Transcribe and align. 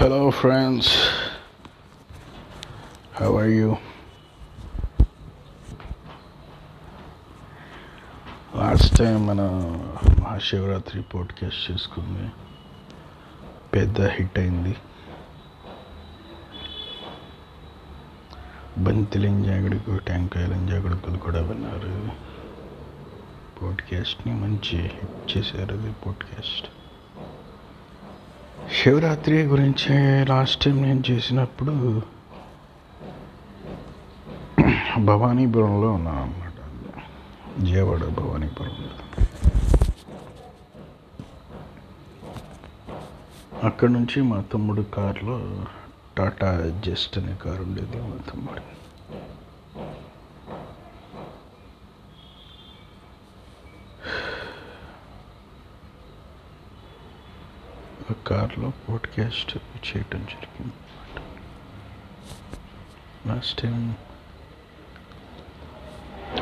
Hello, 0.00 0.30
friends. 0.30 0.86
How 3.12 3.36
are 3.36 3.50
you? 3.50 3.70
Last 8.56 8.96
time 8.98 9.26
మన 9.26 9.42
Mahashivratri 10.20 11.02
podcast 11.02 11.70
చేసుకుంది 11.70 12.26
పెద్ద 13.74 14.00
హిట్ 14.00 14.38
అయింది 14.38 14.76
బంతిలింజాగడికి 18.78 19.98
టెంకాయలింజాగడుకులు 19.98 21.18
కూడా 21.18 21.42
విన్నారు 21.42 21.94
పోడ్కాస్ట్ని 23.62 24.34
మంచి 24.34 24.78
హిట్ 24.82 25.36
చేశారు 25.36 25.74
అది 25.76 25.92
పోడ్కాస్ట్ 25.92 26.68
శివరాత్రి 28.68 29.42
గురించి 29.42 30.24
లాస్ట్ 30.24 30.64
టైం 30.64 30.82
నేను 30.82 31.02
చేసినప్పుడు 31.10 32.02
భవానీపురంలో 34.98 35.92
ఉన్నాను 35.92 36.22
అనమాట 36.22 36.56
విజయవాడ 37.58 38.04
భవానీపురంలో. 38.04 38.88
అక్కడ 43.66 43.90
నుంచి 43.90 44.22
మా 44.22 44.40
తమ్ముడు 44.40 44.82
కారులో 44.82 45.64
టాటా 46.18 46.50
జస్ట్ 46.86 47.18
అనే 47.18 47.34
కారు 47.34 47.62
ఉండేది 47.62 47.96
మా 47.96 48.18
తమ్ముడు 48.32 48.62
ఆ 58.10 58.14
కార్లో 58.30 58.72
పోడ్కాస్ట్ 58.88 59.58
చేయటం 59.58 60.18
జరిగింది. 60.18 60.72
లాస్ట్ 63.26 63.62
టైం 63.62 63.94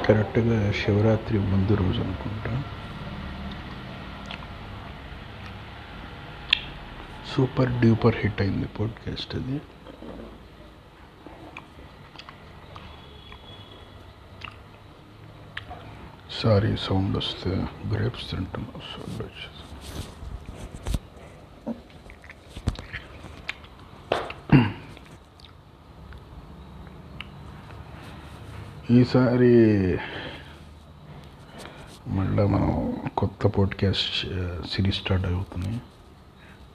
కరెక్ట్గా 0.08 0.72
శివరాత్రి 0.72 1.38
ముందు 1.38 1.74
రోజు 1.74 2.00
అనుకుంటా. 2.00 2.62
సూపర్ 7.34 7.70
డ్యూపర్ 7.70 8.16
హిట్ 8.16 8.40
అయింది 8.40 8.68
పోడ్కాస్ట్ 8.68 9.34
అది. 9.34 9.60
సారీ 16.42 16.76
సౌండ్ 16.76 17.16
వస్తే 17.16 17.50
గ్రేప్స్ 17.90 18.30
తింటున్నాం. 18.30 18.80
సౌండ్ 18.80 19.22
వచ్చేసి 19.22 19.64
ఈసారి 28.90 29.50
మళ్ళీ 32.06 32.42
మనం 32.44 32.70
కొత్త 33.16 33.46
పోడ్కాస్ట్ 33.46 34.16
సిరీస్ 34.68 34.96
స్టార్ట్ 34.96 35.26
అవుతుంది. 35.26 35.72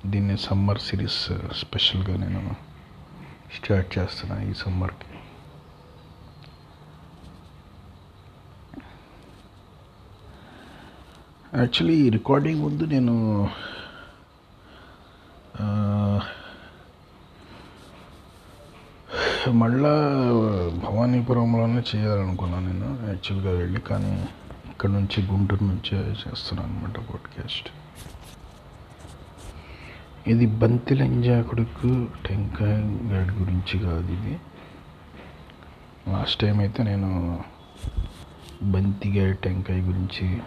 దీన్ని 0.05 0.37
సమ్మర్ 0.37 0.79
సిరీస్ 0.79 1.21
స్పెషల్గా 1.57 2.17
నేను 2.17 2.55
స్టార్ట్ 3.55 3.97
చేస్తున్నా 3.97 4.41
ఈ 4.41 4.53
సమ్మర్కి 4.53 5.09
యాక్చువల్లీ 11.53 12.09
రికార్డింగ్ 12.09 12.61
ముందు 12.61 12.83
నేను 12.85 13.15
ఆ, 15.61 15.65
మళ్ళా 19.51 19.89
భవానీపురంలోనే 20.89 21.83
చేయాలనుకున్నాను 21.95 22.67
నేను 22.67 23.07
యాక్చువల్గా 23.07 23.51
వెళ్ళి 23.51 23.79
కానీ 23.79 24.25
ఇక్కడ 24.69 24.89
నుంచి 24.89 25.27
గుంటూరు 25.27 25.63
నుంచే 25.63 25.97
చేస్తున్నాను 25.97 26.75
అనమాట 26.75 26.97
పాడ్కాస్ట్ 26.97 27.69
ఇది 30.27 30.45
బంతి 30.45 30.95
లంజాకుడుకు 30.95 32.07
టెంకాయ 32.27 32.73
గడి 33.07 33.33
గురించి 33.33 33.79
కాదు 33.79 34.11
ఇది. 34.11 34.39
లాస్ట్ 36.09 36.41
టైం 36.41 36.59
అయితే 36.59 36.83
నేను 36.83 37.43
బంతిగా 38.63 39.33
టెంకాయ 39.33 39.81
గురించి 39.81 40.41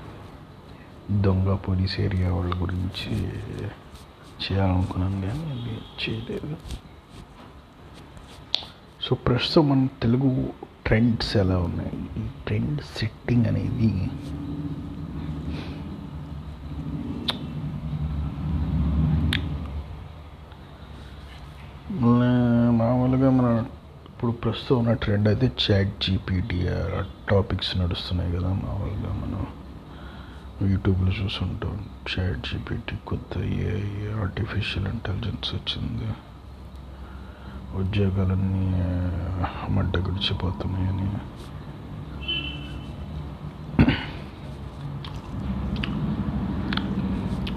దొంగ 1.11 1.55
పోలీస్ 1.55 2.01
ఏరియా 2.01 2.35
వాళ్ళ 2.35 2.63
గురించి 2.63 3.29
చేయాలనుకున్నాను 4.47 5.21
కానీ 5.21 5.45
అది 5.51 5.79
చేయలేదు. 6.03 6.57
సో 9.07 9.17
ప్రస్తుతం 9.17 9.69
మన 9.69 9.89
తెలుగు 10.03 10.49
ట్రెండ్స్ 10.87 11.37
ఎలా 11.37 11.59
ఉన్నాయి? 11.59 12.25
ఈ 12.25 12.29
ట్రెండ్ 12.47 12.81
సెట్టింగ్ 12.81 13.47
అనేది 13.47 13.87
మన- 21.91 22.71
మామూలుగా 22.71 23.31
మన 23.31 23.65
ఇప్పుడు 24.07 24.33
ప్రస్తుతం 24.33 24.79
ఉన్న 24.79 24.93
ట్రెండ్ 24.93 25.29
అయితే 25.29 25.47
చాట్ 25.47 26.05
జీపీటీ 26.05 26.67
టాపిక్స్ 27.31 27.79
నడుస్తున్నాయి 27.79 28.33
కదా 28.33 28.49
మామూలుగా 28.49 29.13
మనం 29.13 29.47
యూట్యూబ్లో 30.71 31.25
చూసుంటాం 31.25 31.85
చాట్ 32.19 32.39
జీపీటీ 32.39 32.97
కొత్త 33.07 33.39
ఏఐ 33.39 34.13
ఆర్టిఫిషియల్ 34.13 34.89
ఇంటెలిజెన్స్ 34.89 35.55
వచ్చింది. 35.55 36.13
ఉద్యోగాలన్నీ 37.79 38.67
మంట 39.73 39.97
గుడిచిపోతున్నాయని. 39.99 41.09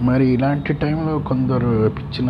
మరి 0.05 0.25
ఇలాంటి 0.27 0.73
టైంలో 0.73 1.19
కొందరు 1.19 1.89
పిచ్చి 1.89 2.21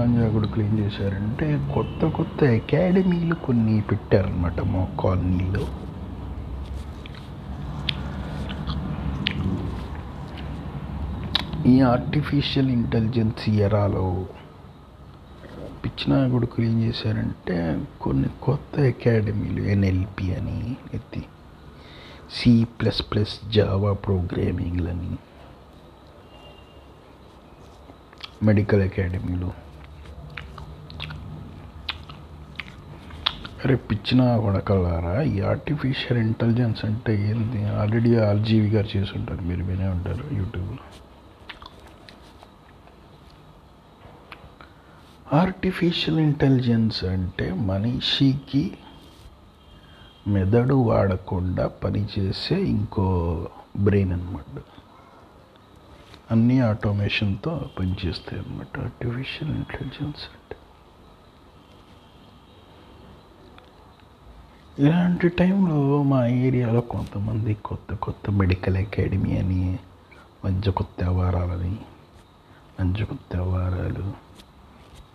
క్లీన్ 0.48 0.80
ఏం 0.80 0.80
చేశారంటే 0.80 1.48
కొత్త 1.74 2.08
కొత్త 2.08 2.44
అకాడమీలు 2.44 3.36
కొన్ని 3.36 3.82
పెట్టారనమాట 3.82 4.62
మా 4.62 4.88
కాలనీలో. 5.00 5.68
ఈ 11.66 11.82
ఆర్టిఫిషియల్ 11.82 12.70
ఇంటెలిజెన్స్ 12.70 13.50
ఎరాలో 13.50 14.26
పిచ్చిన 16.00 16.32
కొడుకులు 16.32 16.66
ఏం 16.66 16.84
చేశారంటే 16.84 17.56
కొన్ని 18.02 18.28
కొత్త 18.42 18.80
అకాడమీలు 18.80 19.62
ఎన్ఎల్పి 19.62 20.36
అని 20.36 20.78
ఎత్తి 20.94 21.22
సి 22.32 22.52
ప్లస్ 22.64 23.02
ప్లస్ 23.12 23.34
జావా 23.52 23.92
ప్రోగ్రామింగ్లని 23.94 25.12
మెడికల్ 28.44 28.82
అకాడమీలు 28.82 29.50
అరే 33.64 33.76
పిచ్చిన 33.76 34.38
కొడకల్లారా 34.38 35.22
ఈ 35.22 35.42
ఆర్టిఫిషియల్ 35.42 36.20
ఇంటెలిజెన్స్ 36.20 36.86
అంటే 36.86 37.30
ఏంది? 37.30 37.66
ఆల్రెడీ 37.66 38.16
ఆర్జీవి 38.16 38.70
గారు 38.70 38.98
చేసి 38.98 39.14
ఉంటారు 39.18 39.42
మీరు 39.42 39.64
వినే 39.64 39.88
ఉంటారు 39.88 40.36
యూట్యూబ్లో. 40.36 40.84
ఆర్టిఫిషియల్ 45.34 46.20
ఇంటెలిజెన్స్ 46.20 47.04
అంటే 47.04 47.54
మనిషికి 47.54 48.78
మెదడు 50.28 50.74
వాడకుండా 50.74 51.68
పనిచేసే 51.68 52.56
ఇంకో 52.56 53.48
బ్రెయిన్ 53.78 54.14
అన్నమాట. 54.14 54.62
అన్నీ 56.32 56.60
ఆటోమేషన్తో 56.60 57.70
పనిచేస్తాయి 57.80 58.44
అన్నమాట. 58.44 58.80
ఆర్టిఫిషియల్ 58.80 59.56
ఇంటెలిజెన్స్ 59.56 60.20
అంటే. 60.20 60.56
ఇలాంటి 64.88 65.30
టైంలో 65.30 66.04
మా 66.04 66.28
ఏరియాలో 66.28 66.82
కొంతమంది 66.82 67.54
కొత్త 67.54 67.94
కొత్త 67.94 68.30
మెడికల్ 68.32 68.78
అకాడమీ 68.78 69.38
అని 69.38 69.80
మంచి 70.46 70.72
కొత్త 70.72 71.04
వ్యవహారాలని 71.04 71.78
మంచి 72.80 73.06
కొత్త 73.06 73.36
వ్యవహారాలు 73.36 74.30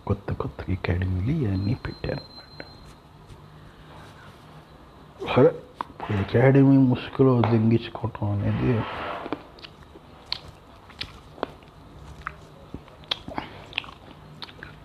కొత్త 0.07 0.33
కొత్త 0.33 0.71
అకాడమీలు 0.71 1.33
ఇవన్నీ 1.39 1.75
పెట్టారు 1.85 2.25
సరే 5.21 5.51
ఇప్పుడు 5.91 6.17
అకాడమీ 6.19 6.77
ముసుగులో 6.89 7.41
దింగించుకోవటం 7.51 8.27
అనేది 8.31 8.73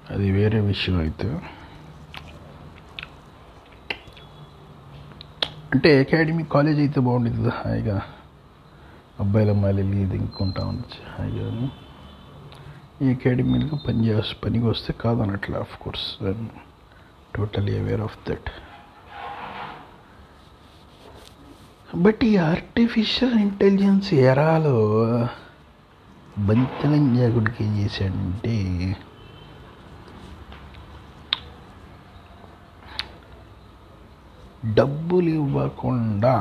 అది 0.10 0.32
వేరే 0.32 0.60
విషయం 0.62 0.98
అయితే. 1.00 1.28
అంటే 5.74 6.00
అకాడమీ 6.00 6.44
కాలేజ్ 6.54 6.80
అయితే 6.80 7.00
బాగుండేది 7.00 7.38
కదా 7.38 7.50
హాయిగా. 7.60 7.98
అబ్బాయిలు 9.20 9.52
అమ్మాయిలు 9.52 9.80
వెళ్ళి 9.82 10.06
దింకుంటా 10.06 10.66
ఉండొచ్చు 10.66 11.02
హాయిగా 11.12 11.48
ఈ 13.02 13.10
అకాడమీలో 13.10 13.76
పని 13.86 14.08
పనికి 14.42 14.66
వస్తే 14.66 14.92
కాదనట్లే 15.02 15.56
of 15.58 15.76
course 15.80 16.08
I'm 16.24 16.48
totally 17.36 17.74
aware 17.82 18.02
of 18.02 18.18
that 18.28 18.50
but 21.98 22.24
ఈ 22.24 22.34
ఆర్టిఫిషియల్ 22.46 23.36
ఇంటెలిజెన్స్ 23.40 24.10
ఎరాలో 24.26 24.76
బంతలంజాగుడికి 26.48 27.62
ఏం 27.64 27.72
చేశాడంటే 27.80 28.56
డబ్బులు 34.74 35.30
ఇవ్వకుండా 35.40 36.34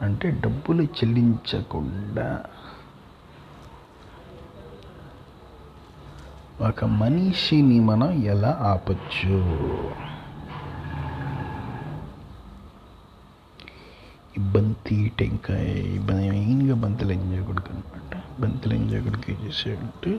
అంటే 0.00 0.26
డబ్బులు 0.44 0.82
చెల్లించకుండా 0.98 2.26
ఒక 6.66 6.84
మనిషిని 7.00 7.76
మనం 7.80 8.10
ఎలా 8.32 8.50
ఆపచ్చు? 8.70 9.36
ఈ 14.36 14.40
బంతి 14.54 14.98
టెంకాయ 15.18 15.68
మెయిన్గా 16.08 16.74
బంతులు 16.84 17.12
ఎంజాయ్ 17.12 17.44
కొడుకు 17.44 17.70
అనమాట 17.72 18.12
బంతులు 18.40 18.74
ఎంజాయ్ 18.74 19.02
కొడుకు 19.02 19.28
ఏం 19.32 19.38
చేసాడంటే 19.46 20.12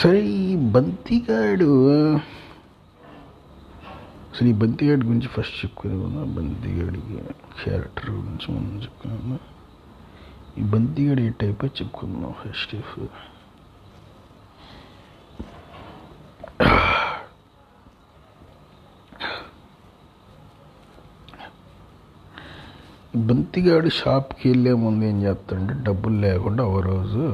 సరే 0.00 0.20
ఈ 0.40 0.56
బంతిగాడు 0.74 1.70
అసలు 4.36 4.48
ఈ 4.48 4.54
బంతిగాడి 4.54 5.04
గురించి 5.06 5.28
ఫస్ట్ 5.34 5.54
చెప్పుకునే 5.60 6.22
బంతిగాడి 6.34 6.98
క్యారెక్టర్ 7.60 8.10
గురించి 8.10 8.46
మనం 8.54 8.74
చెప్పుకున్నాము 8.82 9.36
ఈ 10.58 10.64
బంతిగాడి 10.72 11.22
ఏ 11.22 11.30
టైప్ 11.40 11.64
చెప్పుకుందాం 11.78 12.34
ఫస్ట్ 12.40 12.74
ఈ 23.14 23.24
బంతిగాడు 23.26 23.92
షాప్కి 23.98 24.46
వెళ్ళే 24.48 24.74
ముందు 24.82 25.04
ఏం 25.04 25.18
చేస్తాడంటే 25.22 25.76
డబ్బులు 25.82 26.18
లేకుండా 26.20 26.64
ఒక 26.66 26.82
రోజు 26.86 27.24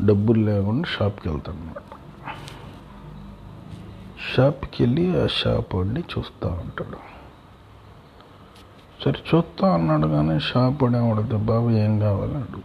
డబ్బులు 0.00 0.42
లేకుండా 0.44 0.88
షాప్కి 0.88 1.28
వెళ్తాడు 1.28 1.58
అనమాట 1.58 1.95
షాప్కి 4.36 4.82
వెళ్ళి 4.84 5.22
ఆ 5.22 5.26
షాప్ 5.26 5.74
వాడిని 5.74 6.00
చూస్తూ 6.00 6.48
ఉంటాడు. 6.48 6.98
సరే 9.04 9.14
చూస్తా 9.34 9.74
అన్నాడు 9.74 10.08
కానీ 10.08 10.40
షాప్ 10.40 10.82
వాడు 10.82 11.36
బాబు 11.36 11.70
ఏం 11.70 11.98
కావాలని 11.98 12.36
అడుగుతా 12.36 12.62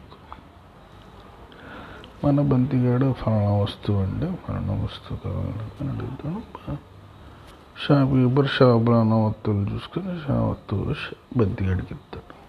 మన 2.25 2.41
బంతిగాడు 2.41 3.13
ఫలానా 3.13 3.51
వస్తువు 3.51 4.00
అండి 4.01 4.25
ఫలానా 4.25 4.73
వస్తువు 4.73 5.18
కావాలని 5.18 5.89
అడుగుతాడు. 5.89 6.75
షాప్ 7.85 8.13
ఇబ్బరు 8.13 8.47
షాప్లో 8.47 9.00
ఉన్న 9.00 9.13
వస్తువులు 9.13 9.69
చూసుకొని 9.73 10.19
షా 10.27 10.33
వస్తువు 10.33 10.95
బంతిగాడికి 11.38 11.94
ఇస్తాడు. 11.94 12.40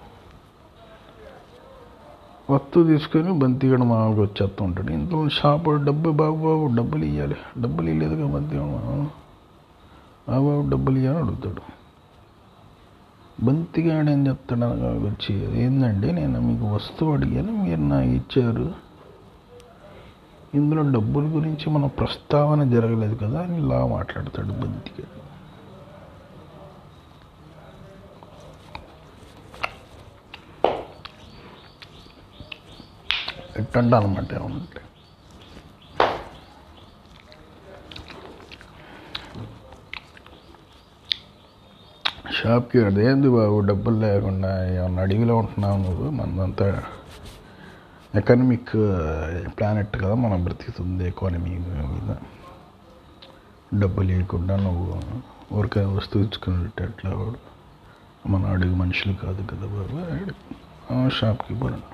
వస్తువు 2.51 2.85
తీసుకొని 2.87 3.39
బంతిగాడు 3.39 3.83
మామూలుగా 3.83 4.23
వచ్చేస్తూ 4.23 4.65
ఉంటాడు. 4.65 4.93
ఇంట్లో 4.93 5.29
షాప్ 5.29 5.85
డబ్బు 5.85 6.11
బాబు 6.11 6.37
బాబు 6.37 6.77
డబ్బులు 6.77 7.05
ఇవ్వాలి 7.05 7.37
డబ్బులు 7.59 7.91
ఇవ్వలేదుగా 7.91 8.27
బంతిగాడు 8.27 9.07
ఆ 10.31 10.39
బాబు 10.39 10.69
డబ్బులు 10.69 10.99
ఇవ్వాలని 10.99 11.23
అడుగుతాడు. 11.23 11.63
బంతిగాడు 13.45 14.11
ఏం 14.11 14.27
చెప్తాడు 14.27 14.65
అనగా 14.65 14.91
వచ్చి 14.93 15.61
ఏందండి 15.63 16.13
నేను 16.13 16.41
మీకు 16.41 16.75
వస్తువు 16.75 17.13
అడిగాను 17.13 17.53
మీరు 17.53 17.81
నాకు 17.81 18.09
ఇచ్చారు. 18.09 18.75
ఇందులో 20.55 20.83
డబ్బుల 20.83 21.25
గురించి 21.25 21.71
మన 21.71 21.87
ప్రస్తావన 21.87 22.65
జరగలేదు 22.65 23.15
కదా 23.15 23.43
అని 23.43 23.59
ఇలా 23.59 23.87
మాట్లాడతాడు 23.87 24.53
బంతిగాడు. 24.53 25.23
ఎట్టంట 33.57 33.93
అనమాట 33.95 34.31
ఏమంటే 34.39 34.81
షాప్కి 42.33 42.79
అదేంది 42.85 43.29
బాబు 43.35 43.57
డబ్బులు 43.71 43.97
లేకుండా 44.05 44.51
ఏమన్నా 44.75 45.03
అడవిలో 45.03 45.35
ఉంటున్నావు 45.39 45.79
నువ్వు 45.83 46.07
మనదంతా 46.19 46.67
ఎకనమిక్ 48.15 48.73
ప్లానెట్ 49.57 49.95
కదా 49.97 50.15
మనం 50.25 50.39
బ్రతుకుతుంది 50.45 51.05
ఎకానమీ 51.09 51.53
మీద 51.65 52.17
డబ్బు 53.83 54.01
లేకుండా 54.11 54.57
నువ్వు 54.65 54.87
ఊరికే 55.53 55.83
వస్తువు 55.93 56.23
ఇచ్చుకునేటట్టు 56.25 56.83
ఎట్లా 56.89 57.11
వాడు 57.19 57.39
మన 58.33 58.43
అడుగు 58.55 58.75
మనుషులు 58.75 59.15
కాదు 59.23 59.43
కదా 59.51 59.67
బాబు 59.69 59.97
అన్నాడు. 60.03 60.35
ఆ 60.91 60.97
షాప్కి 61.17 61.55
పోయాను 61.55 61.89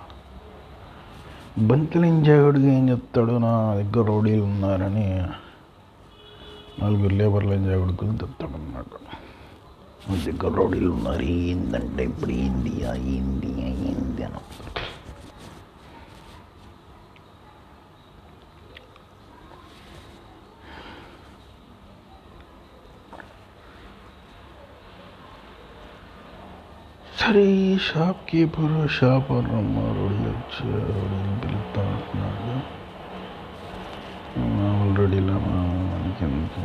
బంతులింజాగుడికి 1.58 2.66
ఏం 2.66 2.88
చెప్తాడు 2.88 3.32
నా 3.32 3.74
దగ్గర 3.74 4.06
రౌడీలు 4.06 4.42
ఉన్నారని 4.42 5.22
నలుగురు 6.82 7.14
లేబర్లు 7.14 7.52
ఎంజాగుడికి 7.52 8.06
చెప్తాడు 8.06 8.52
అన్నమాట 8.52 8.84
నా 10.10 10.14
దగ్గర 10.26 10.56
రౌడీలు 10.56 10.90
ఉన్నారు. 10.90 11.22
ఏందంటే 11.22 12.04
ఇప్పుడు 12.04 12.30
ఏంది? 12.30 12.84
ఆ 12.84 12.94
ఏంది? 12.94 13.50
ఏంది 13.60 14.24
అని. 14.24 14.40
సరే 27.78 27.86
షాప్ 27.86 28.20
కీపర్ 28.28 28.72
షాప్ 28.88 29.28
అమ్మ 29.32 29.80
రౌడీలు 29.88 30.30
వచ్చి 30.30 30.62
రౌడీలు 30.86 31.34
పిలుస్తా 31.42 31.82
ఉంటున్నాడు 31.88 32.54
ఆల్రెడీ 34.78 35.16
ఇలా 35.16 35.36
మనకి 35.42 36.24
ఎందుకు 36.24 36.62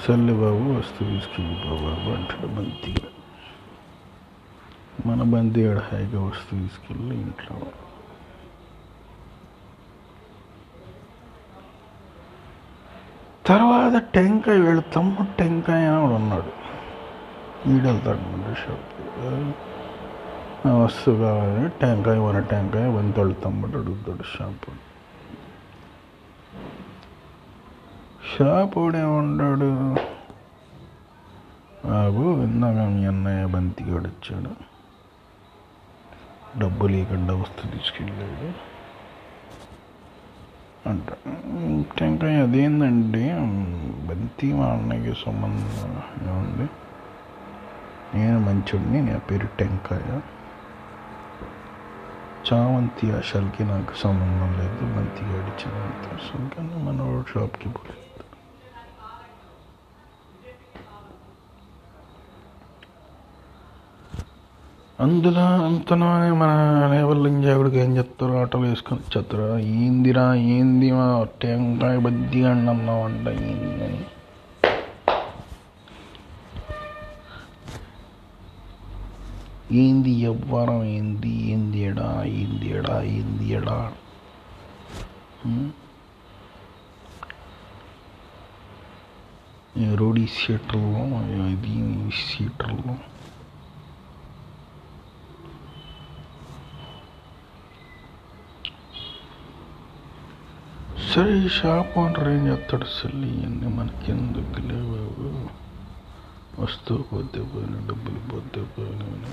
సర్లే 0.00 0.34
బాబు 0.34 0.64
వస్తువు 0.72 1.08
తీసుకెళ్ళి 1.10 1.58
బాబు 1.84 2.08
అంటాడు 2.16 2.48
బంతిగా 2.56 3.10
మన 5.06 5.28
బంతిగాడు 5.32 5.84
హాయిగా 5.86 6.22
వస్తువు 6.22 6.60
తీసుకెళ్ళి 6.62 7.14
ఇంట్లో 7.18 7.58
తర్వాత 13.44 13.94
టెంకాయ 14.14 14.58
వీళ్ళ 14.58 14.82
తమ్ముడు 14.94 15.30
టెంకాయ 15.38 15.86
అని 15.86 16.00
వాడు 16.02 16.14
ఉన్నాడు 16.14 16.50
వీడు 17.64 17.86
వెళ్తాడు 17.88 18.20
అనమాట 18.22 18.54
షాప్కి 18.60 19.02
ఆ 20.64 20.72
వస్తువు 20.78 21.16
కావాలని 21.22 21.68
టెంకాయ 21.80 22.18
మన 22.24 22.40
టెంకాయ 22.50 22.86
వంతోళ్ళ 22.96 23.32
తమ్ముడు 23.44 23.76
అడుగుతాడు 23.78 24.24
షాప్ 24.32 24.64
వాడు. 24.66 24.82
షాప్ 28.32 28.74
వాడు 28.78 28.98
ఏమన్నాడు 28.98 29.70
బాబు 31.86 32.24
ఇందాక 32.44 32.80
మీ 32.92 33.02
అన్నయ్య 33.06 33.46
బంతిగాడు 33.54 34.08
వచ్చాడు 34.08 34.52
డబ్బు 36.58 36.86
లేకుండా 36.86 37.34
వస్తువు 37.34 37.70
తీసుకెళ్ళాడు 37.74 38.48
అంట 40.88 41.08
టెంకాయ 41.98 42.36
అదేందండి 42.42 43.24
బంతి 44.06 44.46
మా 44.52 44.68
అన్నయ్యకి 44.72 45.18
సంబంధం 45.24 45.68
ఏముంది 46.28 46.66
నేను 48.14 48.40
మంచుడిని 48.40 49.02
నా 49.02 49.18
పేరు 49.18 49.46
టెంకాయ. 49.46 50.20
చామంతి 52.52 53.12
అసలుకి 53.12 53.64
నాకు 53.64 53.94
సంబంధం 53.96 54.52
లేదు 54.58 54.84
బంతి 54.84 55.24
గాడి 55.24 55.52
చామంతి 55.62 56.14
అసలు 56.14 56.48
కానీ 56.48 56.74
మన 56.82 57.24
షాప్కి 57.28 57.68
పోలేదు. 57.68 57.98
అందులో 65.00 65.66
అంతలోనే 65.66 66.30
మన 66.32 66.50
లేబర్లు 66.92 67.28
ఇంజాగుడికి 67.28 67.78
ఏం 67.78 67.96
చెప్తారు 67.96 68.32
ఆటోలు 68.32 68.66
వేసుకొని 68.66 69.00
వచ్చేస్తారు? 69.00 69.58
ఏందిరా 69.58 70.34
ఏంది 70.34 70.92
మా 70.92 71.26
టెంకాయ 71.42 71.98
బద్ది 71.98 72.44
అన్నావు 72.44 73.04
అంట 73.04 73.28
ఏంది 73.28 74.04
అని 79.72 79.82
ఏంది 79.82 80.12
ఎవ్వరం 80.22 80.84
ఏంది 80.84 81.32
ఏంది 81.52 81.78
ఎడా 81.80 82.08
ఏంది 82.32 82.68
ఎడా 82.68 82.96
ఏంది 83.12 83.48
ఎడా 83.48 83.76
ఉం? 85.46 85.56
ఈ 89.74 89.86
రోడ్ 89.94 90.18
ఈ 90.18 90.26
సీటర్లో 90.36 91.02
ఇది 91.52 91.72
ఈ 91.72 92.10
వస్తూ 106.58 106.64
వస్తువు 106.64 107.02
పోతే 107.02 107.42
పోయిన 107.42 107.74
డబ్బులు 107.74 108.18
పోతే 108.32 108.62
పోయిన. 108.78 109.24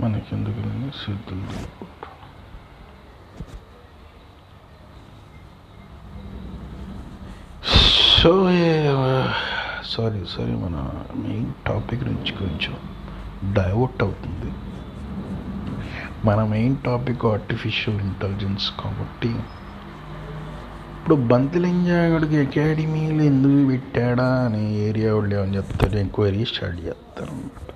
మనకెందుకు 0.00 0.90
సిద్ధులు 1.04 1.80
సో 8.20 8.44
సారీ 9.84 10.26
సారీ 10.26 10.52
మన 10.52 11.04
మెయిన్ 11.14 11.52
టాపిక్ 11.66 12.04
నుంచి 12.04 12.32
కొంచెం 12.32 12.74
డైవర్ట్ 13.54 14.02
అవుతుంది. 14.02 14.52
మన 16.24 16.44
మెయిన్ 16.44 16.76
టాపిక్ 16.76 17.24
ఆర్టిఫిషియల్ 17.24 18.00
ఇంటెలిజెన్స్ 18.00 18.70
కాబట్టి 18.80 19.34
ఇప్పుడు 21.10 21.28
బంతిలింజాగడికి 21.30 22.36
అకాడమీలు 22.40 23.22
ఎందుకు 23.24 23.62
పెట్టాడా 23.70 24.26
అని 24.42 24.58
ఏరియా 24.82 25.08
వాళ్ళు 25.14 25.32
ఏమని 25.36 25.56
చెప్తారు 25.56 25.96
ఎంక్వైరీ 26.02 26.42
స్టార్ట్ 26.50 26.78
చేస్తారు 26.84 27.32
అన్నమాట 27.32 27.72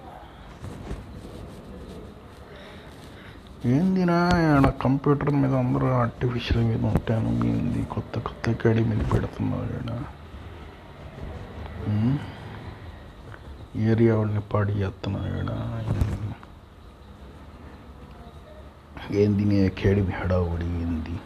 ఏందినా 3.70 4.18
ఆడ 4.50 4.70
కంప్యూటర్ 4.84 5.32
మీద 5.38 5.52
అందరూ 5.62 5.88
ఆర్టిఫిషియల్ 5.98 6.62
మీద 6.68 6.80
ఉంటాను 6.92 7.32
ఏంది 7.50 7.82
కొత్త 7.94 8.22
కొత్త 8.28 8.54
అకాడమీలు 8.54 9.08
పెడుతున్నారు 9.10 9.74
ఈడ 9.74 9.90
ఉమ్? 11.90 12.16
ఏరియా 13.90 14.14
వాళ్ళని 14.16 14.44
పాడి 14.52 14.76
చేస్తున్నారు 14.80 15.34
ఈడ 15.36 15.52
ఏంది 19.18 19.46
నీ 19.46 19.58
అకాడమీ 19.68 20.14
హడావుడి 20.20 20.68
ఏంది 20.82 21.16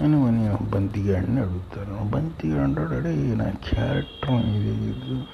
అని 0.00 0.16
మన 0.18 0.36
బంతిగాడిని 0.62 1.40
అడుగుతాను 1.40 2.10
బంతిగా 2.10 2.62
అంటాడు 2.62 2.94
అడే 2.94 3.16
నా 3.16 3.50
క్యారెక్టర్ 3.50 4.46
ఇది 4.46 5.24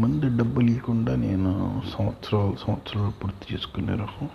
ముందు 0.00 0.38
డబ్బులు 0.38 0.66
ఇవ్వకుండా 0.66 1.14
నేను 1.14 1.82
సంవత్సరాలు 1.98 2.56
సంవత్సరాలు 2.56 3.10
పూర్తి 3.10 3.54
చేసుకునే 3.54 3.94
రకం. 3.94 4.28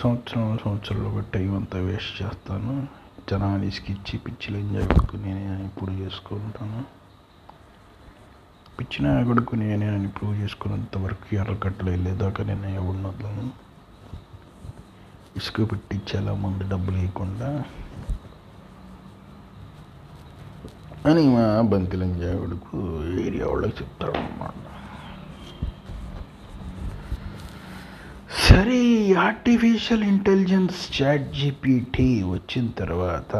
సంవత్సరాలు 0.00 0.58
సంవత్సరాలు 0.64 1.22
టైం 1.34 1.56
అంతా 1.56 1.78
వేస్ట్ 1.78 2.22
చేస్తాను. 2.22 2.86
జనాలు 3.30 3.64
ఇసుకిచ్చి 3.64 4.18
పిచ్చిలు 4.18 4.58
ఎంజాయ్ 4.58 4.86
కొడుకు 4.86 5.16
నేనే 5.16 5.64
ఇప్పుడు 5.64 5.90
చేసుకుంటాను. 5.90 7.00
పిచ్చిన 8.80 9.22
కొడుకు 9.22 9.56
నేనే 9.56 9.86
అని 9.86 10.08
ప్రూవ్ 10.08 10.38
చేసుకున్నంత 10.38 10.98
వరకు 10.98 11.34
ఎర్రకట్టలు 11.34 11.90
వెళ్ళేదాకా 11.90 12.44
నేను 12.44 12.66
ఎవరిని 12.66 13.06
వద్దాను 13.06 13.69
ఇసుక 15.36 15.64
పెట్టి 15.72 15.96
చాలా 16.10 16.32
మంది 16.34 16.64
డబ్బులు 16.68 16.98
ఇవ్వకుండా 16.98 17.50
అని 21.06 21.22
మా 21.28 21.44
బంతిలంజా 21.62 22.30
కొడుకు 22.34 22.78
ఏరియా 23.20 23.46
వాళ్ళకి 23.46 23.76
చెప్తాడు 23.76 24.16
అన్నమాట 24.18 24.56
సరే 28.40 28.80
ఆర్టిఫిషియల్ 29.20 30.04
ఇంటెలిజెన్స్ 30.04 30.80
చాట్ 30.96 31.26
జీపీటీ 31.32 32.08
వచ్చిన 32.32 32.66
తర్వాత 32.78 33.34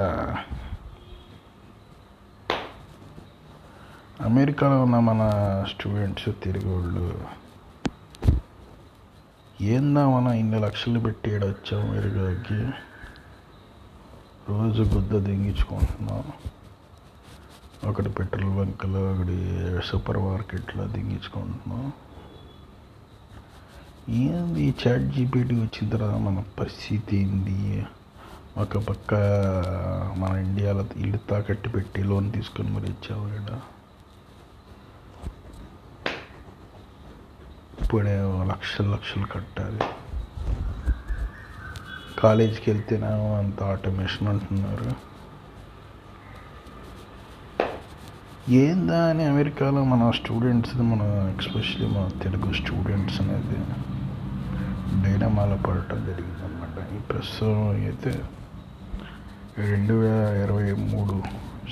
అమెరికాలో 4.20 4.78
ఉన్న 4.82 4.96
మన 5.00 5.22
స్టూడెంట్స్ 5.70 6.28
తిరిగి 6.42 6.68
వాళ్ళు 6.68 7.04
ఏందా 9.62 10.08
మనం 10.08 10.32
ఇన్ని 10.32 10.60
లక్షలు 10.60 11.00
పెట్టి 11.00 11.30
ఈడ 11.30 11.44
వచ్చాం 11.44 11.90
అమెరికాకి 11.90 12.70
రోజు 14.48 14.82
గుద్ద 14.82 15.18
దింగించుకుంటున్నాం. 15.18 16.24
ఒకటి 17.88 18.08
పెట్రోల్ 18.08 18.56
బంకులో 18.56 19.12
ఒకటి 19.12 19.38
సూపర్ 19.84 20.18
మార్కెట్లో 20.18 20.86
దింగించుకుంటున్నాం. 20.86 21.92
ఏంది 24.08 24.74
చాట్ 24.86 25.14
జీపీటీ 25.14 25.54
వచ్చిన 25.54 25.88
తర్వాత 25.88 26.14
మన 26.14 26.44
పరిస్థితి 26.60 27.16
ఏంది? 27.16 27.86
ఒక 28.58 28.78
పక్క 28.78 29.14
మన 30.18 30.36
ఇండియాలో 30.36 30.84
ఇల్లు 30.96 31.16
తాకట్టు 31.16 31.68
పెట్టి 31.68 32.02
లోన్ 32.02 32.32
తీసుకొని 32.32 32.70
మరి 32.70 32.86
ఇచ్చావు 32.86 33.28
ఈడ. 33.28 33.60
ఇప్పుడే 37.90 38.44
లక్షలు 38.48 38.88
లక్షలు 38.90 39.26
కట్టాలి. 39.26 39.80
కాలేజీకి 42.18 42.70
వెళ్తేనేమో 42.70 43.38
అంత 43.38 43.62
ఆటోమేషన్ 43.62 44.28
అంటున్నారు. 44.28 44.92
ఏందా 48.52 49.00
అని 49.04 49.24
అమెరికాలో 49.24 49.84
మన 49.84 50.10
స్టూడెంట్స్ 50.10 50.76
మన 50.76 51.32
ఎక్స్పెషలీ 51.34 51.86
మన 51.86 52.08
తెలుగు 52.22 52.52
స్టూడెంట్స్ 52.52 53.20
అనేది 53.20 53.58
డైనమాలో 55.02 55.56
పడటం 55.56 56.06
జరిగింది 56.06 56.42
అనమాట 56.44 56.94
ఈ 56.94 56.98
ప్రస్తుతం 56.98 57.68
అయితే 57.70 58.22
రెండు 59.58 59.92
వేల 59.92 60.36
ఇరవై 60.44 60.72
మూడు 60.72 61.22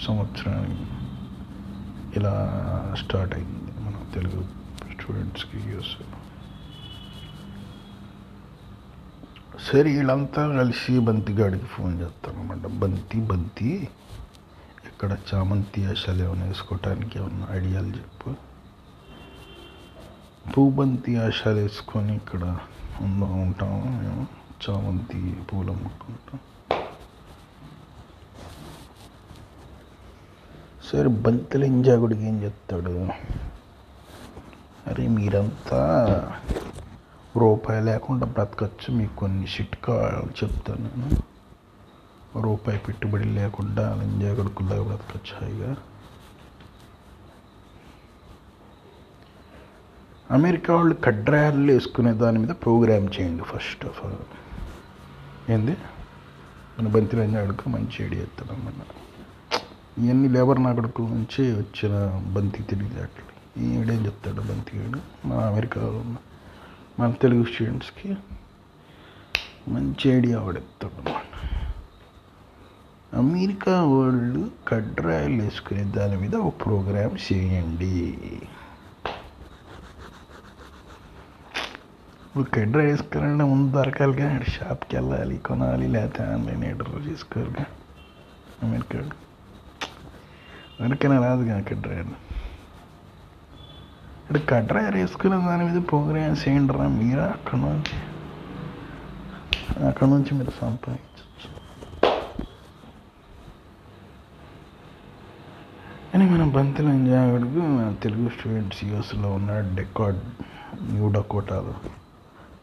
సంవత్సరానికి 0.07 0.89
ఇలా 2.17 2.37
స్టార్ట్ 2.99 3.35
అయింది 3.35 3.81
మన 3.81 3.95
తెలుగు 4.15 4.58
స్టూడెంట్స్కి 5.09 5.59
యూస్ 5.67 5.93
సరే 9.67 9.89
వీళ్ళంతా 9.89 10.43
కలిసి 10.57 10.93
బంతిగాడికి 11.07 11.67
ఫోన్ 11.67 11.95
చేస్తాను 12.01 12.37
అనమాట 12.37 12.67
బంతి 12.75 13.19
బంతి 13.31 13.71
ఇక్కడ 14.85 15.11
చామంతి 15.29 15.81
ఆశలు 15.85 16.23
ఏమైనా 16.23 16.47
వేసుకోవటానికి 16.47 17.17
ఏమన్నా 17.21 17.47
ఐడియాలు 17.53 17.91
చెప్పు 17.97 18.31
పూబంతి 20.47 21.15
ఆశలు 21.21 21.59
వేసుకొని 21.59 22.15
ఇక్కడ 22.17 22.45
ఉందా 23.01 23.31
ఉంటాము 23.45 23.81
మేము 23.97 24.25
చామంతి 24.63 25.21
పూలు 25.49 25.73
అమ్ముకుంటాం 25.73 26.41
సరే 30.83 31.11
బంతిలింజాగుడికి 31.21 32.27
ఏం 32.27 32.39
చెప్తాడు 32.45 32.97
మరి 34.99 35.09
మీరంతా 35.09 36.33
రూపాయి 37.37 37.85
లేకుండా 37.85 38.27
బ్రతకచ్చు. 38.27 38.95
మీకు 38.95 39.17
కొన్ని 39.17 39.45
చిట్కాలు 39.45 40.45
చెప్తాను. 40.45 40.91
నేను 40.97 41.23
రూపాయి 42.41 42.79
పెట్టుబడి 42.79 43.25
లేకుండా 43.25 43.95
లింజా 43.95 44.35
కొడుకుల్లా 44.35 44.83
బ్రతకచ్చు 44.83 45.41
హాయిగా. 45.41 45.77
అమెరికా 50.31 50.75
వాళ్ళు 50.75 50.95
కడ్రాయలు 50.95 51.73
వేసుకునే 51.73 52.13
దాని 52.13 52.39
మీద 52.39 52.49
ప్రోగ్రామ్ 52.49 53.09
చేయండి 53.21 53.43
ఫస్ట్ 53.43 53.87
ఆఫ్ 53.87 54.05
ఆల్. 54.05 54.15
ఏంది? 55.53 55.77
మన 56.79 56.89
బంతి 56.89 57.17
రంజా 57.17 57.57
మంచి 57.69 58.07
ఐడియా 58.07 58.23
ఇస్తాను 58.23 58.53
అన్నమాట 58.53 58.95
ఇవన్నీ 59.99 60.29
లేబర్ 60.29 60.63
నాగడుకు 60.63 61.03
నుంచి 61.03 61.53
వచ్చిన 61.53 62.23
బంతి 62.33 62.63
తెలివితేటలు 62.63 63.28
ఈడేం 63.61 64.07
చెప్తాడు 64.07 64.41
బంతిగాడు 64.41 65.29
మన 65.29 65.39
అమెరికాలో 65.39 65.87
ఉన్న 65.87 66.17
మన 67.01 67.11
తెలుగు 67.11 67.45
స్టూడెంట్స్కి 67.45 68.17
మంచి 69.69 70.11
ఐడియా 70.11 70.41
ఆవిడెత్తాడు 70.41 70.95
అన్నమాట. 70.99 71.25
అమెరికా 73.17 73.83
వాళ్ళు 73.83 74.51
కడ్రాయలు 74.69 75.43
వేసుకునే 75.43 75.85
దాని 75.85 76.17
మీద 76.17 76.35
ఒక 76.37 76.65
ప్రోగ్రామ్ 76.65 77.33
చేయండి. 77.33 78.13
ఇప్పుడు 82.27 82.51
కడ్రా 82.55 82.83
వేసుకోవాలంటే 82.83 83.45
ముందు 83.45 83.73
దొరకాలిగా 83.73 84.43
షాప్కి 84.43 84.97
వెళ్ళాలి 84.97 85.39
కొనాలి 85.39 85.89
లేకపోతే 85.89 86.23
ఆన్లైన్ 86.23 86.65
ఆర్డర్ 86.65 87.09
చేసుకోవాలి. 87.09 87.67
అమెరికా 88.63 88.99
అమెరికా 90.81 91.21
రాదుగా 91.21 91.61
కడ్రాయలు 91.61 92.29
ఇక్కడ 94.29 94.41
కట్రా 94.49 94.81
వేసుకునే 94.95 95.37
దాని 95.45 95.65
మీద 95.65 95.79
ప్రోగ్రామ్ 95.89 96.35
చేయండి 96.41 96.73
రా 96.73 96.87
మీరా 96.97 97.27
అక్కడ 97.29 97.59
నుంచి 97.61 97.95
అక్కడ 99.87 100.07
నుంచి 100.07 100.33
మీరు 100.35 100.53
సంపాదించవచ్చు 100.61 101.49
అని 106.15 106.27
మన 106.27 106.45
బంతిలో 106.51 106.93
జాగడుకు 107.07 107.63
తెలుగు 108.03 108.29
స్టూడెంట్స్ 108.29 108.83
యూఎస్లో 108.85 109.31
ఉన్న 109.31 109.59
డెకాడ్ 109.75 110.21
న్యూ 110.91 111.09
డకోటాలో 111.09 111.75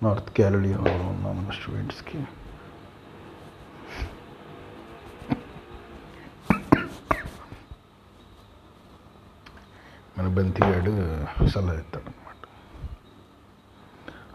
నార్త్ 0.04 0.32
క్యారోలినాలో 0.36 0.96
ఉన్న 1.10 1.28
మన 1.40 1.50
స్టూడెంట్స్కి 1.52 2.20
బంతిగాడు 10.36 10.92
సలహా 11.48 11.74
ఇస్తాడు 11.74 12.06
అనమాట 12.06 12.42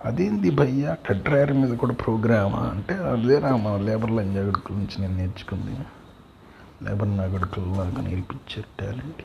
అదేంది 0.06 0.50
భయ్య 0.50 0.96
కట్రాయర్ 1.08 1.52
మీద 1.52 1.76
కూడా 1.76 1.94
ప్రోగ్రామా? 1.94 2.58
అంటే 2.58 2.94
అదేనా 2.94 3.56
మన 3.56 3.76
లేబర్ 3.80 4.10
లంజాగడుకుల 4.10 4.76
నుంచి 4.76 5.00
నేను 5.00 5.16
నేర్చుకుంది. 5.16 5.76
లేబర్ 6.84 7.16
నాగడుకులు 7.16 7.66
నాకు 7.66 8.60
టాలెంట్ 8.80 9.22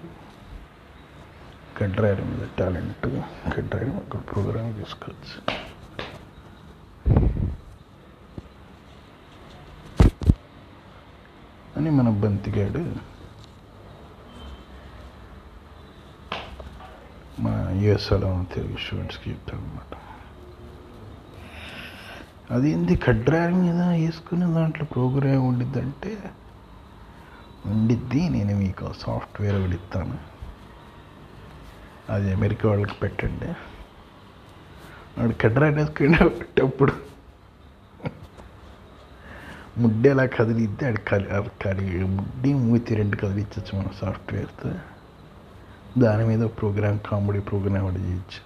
కట్రాయర్ 1.78 2.22
మీద 2.26 2.48
టాలెంట్ 2.60 3.08
కట్రాయర్ 3.58 3.96
అక్కడ 3.96 4.20
ప్రోగ్రామ్ 4.34 4.76
తీసుకోవచ్చు. 4.76 5.38
అని 11.78 11.90
మన 11.90 12.10
బంతిగాడు 12.10 13.15
మన 17.86 18.46
తెలుగు 18.56 18.78
స్టూడెంట్స్కి 18.78 19.30
చెప్తాడు 19.30 19.62
అది 19.62 19.96
అదేంది 22.52 22.96
కడ్రాయర్ 22.96 23.54
మీద 23.54 23.82
వేసుకునే 23.82 24.54
దాంట్లో 24.54 24.86
ప్రోగ్రామ్ 24.86 25.48
ఉండిద్దంటే 25.48 26.18
ఉండిద్ది 27.66 28.30
నేను 28.30 28.56
మీకు 28.56 28.94
సాఫ్ట్వేర్ 29.00 29.56
ఒకటి 29.56 29.76
ఇస్తాను. 29.76 30.18
అది 32.10 32.34
అమెరికా 32.34 32.70
వాళ్ళకి 32.70 32.94
పెట్టండి. 32.94 33.48
వాడు 35.20 35.34
వేసుకుని 35.34 35.76
వేసుకునేటప్పుడు 35.76 36.94
ముడ్డేలా 39.78 40.26
కదిలిద్ది 40.26 40.86
అది 40.86 40.98
కలి 40.98 41.30
కలి 41.64 42.04
ముడ్డి 42.04 42.54
మూతి 42.54 42.96
రెండు 42.96 43.16
కదిలిచ్చచ్చు 43.16 43.80
మన 43.80 43.86
సాఫ్ట్వేర్తో. 44.02 44.72
దాని 45.98 46.24
మీద 46.26 46.40
ప్రోగ్రామ్ 46.40 47.00
కామెడీ 47.00 47.40
ప్రోగ్రామ్ 47.40 47.88
ఒకటి 47.88 48.02
చేయొచ్చు. 48.02 48.40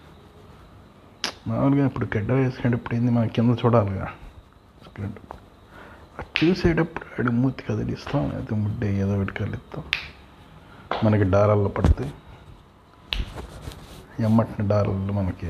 మామూలుగా 1.48 1.86
ఇప్పుడు 1.86 2.08
గడ్డ 2.18 2.32
వేసుకునేటప్పుడు 2.32 2.96
ఏంది 2.96 3.12
మనం 3.12 3.28
కింద 3.28 3.58
చూడాలిగా. 3.66 4.08
వేసుకునేటప్పుడు 4.76 5.40
అది 6.20 6.46
చూసేటప్పుడు 6.46 7.06
ఆడి 7.20 7.32
మూతి 7.32 7.64
కదిలిస్తాం 7.64 8.30
లేకపోతే 8.30 8.56
ముడ్డే 8.56 8.88
ఏదో 9.00 9.22
ఒకటి 9.22 9.34
కదిలిస్తాం 9.34 9.84
మనకి 11.04 11.24
డారల్లో 11.24 11.70
పడతాయి 11.70 12.14
ఎమ్మటిన 14.20 14.68
డాలర్లు 14.68 15.14
మనకి 15.14 15.48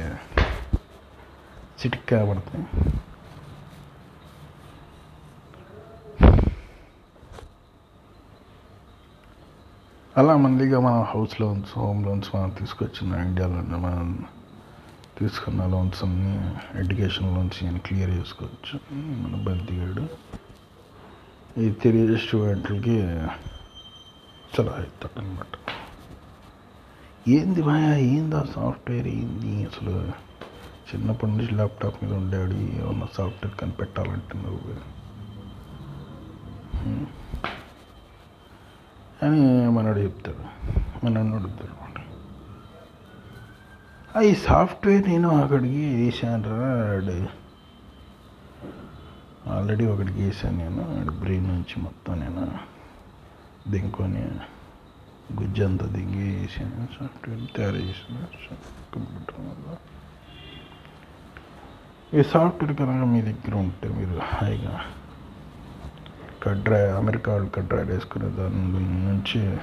చిటిక్కా 1.79 2.18
పడతాయి. 2.29 2.65
అలా 10.19 10.38
మళ్ళీగా 10.38 10.79
మనం 10.79 11.01
హౌస్ 11.03 11.41
లోన్స్ 11.41 11.71
హోమ్ 11.77 12.05
లోన్స్ 12.05 12.35
మనం 12.35 12.49
తీసుకొచ్చిన 12.49 13.13
ఇండియాలో 13.19 13.77
మనం 13.77 14.07
తీసుకున్న 15.17 15.65
లోన్స్ 15.65 16.03
అన్ని 16.03 16.33
ఎడ్యుకేషన్ 16.79 17.35
లోన్స్ 17.35 17.63
ఇవన్నీ 17.63 17.79
క్లియర్ 17.79 18.09
చేసుకోవచ్చు. 18.09 18.75
మన 19.21 19.35
బంతిగాడు 19.43 20.03
ఈ 21.57 21.71
తెలియజే 21.71 22.17
స్టూడెంట్లకి 22.17 22.95
సలహా 24.55 24.81
ఇస్తాడు 24.83 25.19
అనమాట 25.19 25.53
ఏంది 27.27 27.61
భయ 27.61 27.85
ఏందా 28.09 28.45
సాఫ్ట్వేర్ 28.55 29.07
ఏంది 29.15 29.65
అసలు? 29.65 29.96
చిన్నప్పటి 30.87 31.31
నుంచి 31.31 31.53
ల్యాప్టాప్ 31.53 32.03
మీద 32.03 32.13
ఉండేవాడు 32.13 32.53
ఏమన్నా 32.53 33.07
సాఫ్ట్వేర్ 33.17 33.55
కనిపెట్టాలంటే 33.55 34.37
నువ్వు 34.39 34.72
అని 39.24 39.70
మనోడు 39.70 40.00
చెప్తాడు. 40.00 41.05
మనోడు 41.05 41.36
అడుగుతాడు 41.36 41.64
అనమాట. 41.64 44.24
ఈ 44.24 44.36
సాఫ్ట్వేర్ 44.36 45.10
నేను 45.10 45.44
అక్కడికి 45.44 45.96
వేసాను 45.96 46.94
ఆడు. 46.94 47.27
ఆల్రెడీ 49.50 49.86
ఒకటికి 49.86 50.24
వేసాను 50.24 50.58
నేను. 50.58 51.00
ఆడి 51.00 51.10
బ్రెయిన్ 51.10 51.48
నుంచి 51.48 51.79
మొత్తం 51.79 52.20
నేను 52.20 52.51
దింకొని 53.72 54.32
గుజ్జంతా 55.42 55.86
దింగి 55.86 56.40
వేసాను. 56.40 56.88
సాఫ్ట్వేర్ 57.00 57.58
తయారు 57.58 57.75
చేసాను 57.75 58.58
కంప్యూటర్ 58.96 59.40
వల్ల. 59.40 59.75
ఈ 62.20 62.24
సాఫ్ట్వేర్ 62.24 62.77
కనుక 62.77 62.90
మీ 62.90 63.22
దగ్గర 63.22 63.55
ఉంటే 63.55 63.90
మీరు 63.90 64.20
హాయిగా 64.24 64.82
కట్రా 66.43 66.97
అమెరికా 66.97 67.33
వాళ్ళు 67.33 67.49
కట్రా 67.49 67.81
వేసుకునే 67.81 68.25
దాని 68.25 68.55
నుంచి 69.05 69.57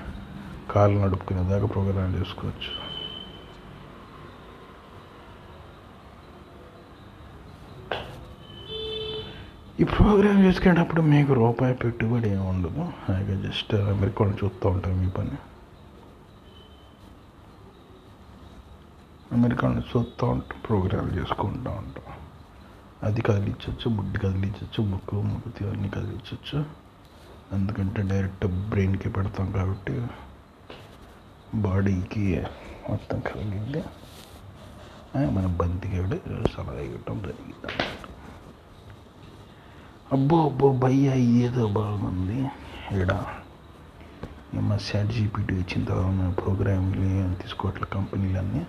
కాళ్ళు 0.71 1.01
నడుపుకునే 1.01 1.43
దాకా 1.49 1.67
ప్రోగ్రాం 1.67 2.15
చేసుకోవచ్చు. 2.21 2.87
ఈ 9.81 9.85
ప్రోగ్రామ్ 9.85 10.45
చేసుకునేటప్పుడు 10.45 11.01
మీకు 11.01 11.33
రూపాయి 11.33 11.75
పెట్టుబడి 11.75 12.29
ఏమి 12.29 12.41
ఉండదు. 12.41 12.93
హాయిగా 13.09 13.49
జస్ట్ 13.49 13.75
అమెరికా 13.75 14.25
వాళ్ళు 14.25 14.45
చూస్తూ 14.45 14.69
ఉంటాం 14.69 15.01
మీ 15.01 15.09
పని. 15.11 15.37
అమెరికా 19.33 19.69
వాళ్ళు 19.69 19.99
చూస్తూ 19.99 20.27
ఉంటాం 20.27 20.59
ప్రోగ్రామ్ 20.69 21.11
చేసుకుంటూ 21.19 21.71
ఉంటాం. 21.71 22.16
అది 23.03 23.23
కదిలించవచ్చు 23.23 23.89
బుడ్డి 23.97 24.19
కదిలించవచ్చు 24.19 24.81
ముక్కు 24.91 25.17
ముక్కు 25.23 25.65
అన్నీ 25.65 25.89
కదిలించవచ్చు 25.89 26.59
ఎందుకంటే 27.53 28.03
డైరెక్ట్ 28.03 28.47
బ్రెయిన్కి 28.71 29.09
పెడతాం 29.09 29.53
కాబట్టి 29.53 30.07
బాడీకి 31.55 32.47
మొత్తం 32.91 33.21
కలిగింది 33.21 33.83
మన 35.33 35.47
బంతిగాడు 35.47 36.17
సలహా 36.53 36.81
ఇవ్వటం 36.87 37.19
జరిగింది. 37.19 37.73
అబ్బో 40.13 40.37
అబ్బో 40.45 40.73
భయ్య 40.73 41.15
ఏదో 41.45 41.67
బాగుంది. 41.67 42.41
ఇక్కడ 42.93 43.13
మా 44.55 44.77
శాట్ 44.77 45.09
జీపీటీ 45.09 45.55
వచ్చిన 45.55 45.85
తర్వాత 45.85 46.37
ప్రోగ్రామ్లు 46.43 47.43
తీసుకోవట్లే 47.43 47.89
కంపెనీలన్నీ? 47.93 48.67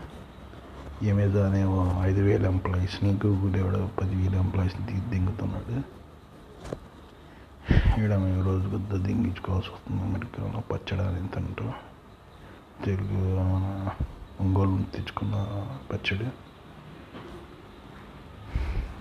ఏమేదానేమో 1.04 2.02
ఐదు 2.04 2.22
వేల 2.22 2.46
ఎంప్లాయీస్ని 2.46 3.20
గూగుల్ 3.26 3.56
ఎవడో 3.56 3.90
పదివేల 4.02 4.36
ఎంప్లాయీస్ని 4.36 4.86
దింగుతున్నాడు 5.10 5.76
ఇక్కడ 7.90 8.16
మేము 8.16 8.44
రోజు 8.44 8.70
కొద్ది 8.70 8.98
దింగించుకోవాల్సి 8.98 9.70
వస్తుంది 9.70 10.04
అమెరికాలో 10.04 10.64
పచ్చడి 10.72 11.02
ఎంత 11.20 11.38
అంటారు 11.38 11.74
తెలుగు 12.86 13.20
ఒంగోలు 14.40 14.84
తెచ్చుకున్న 14.96 15.36
పచ్చడి. 15.92 16.28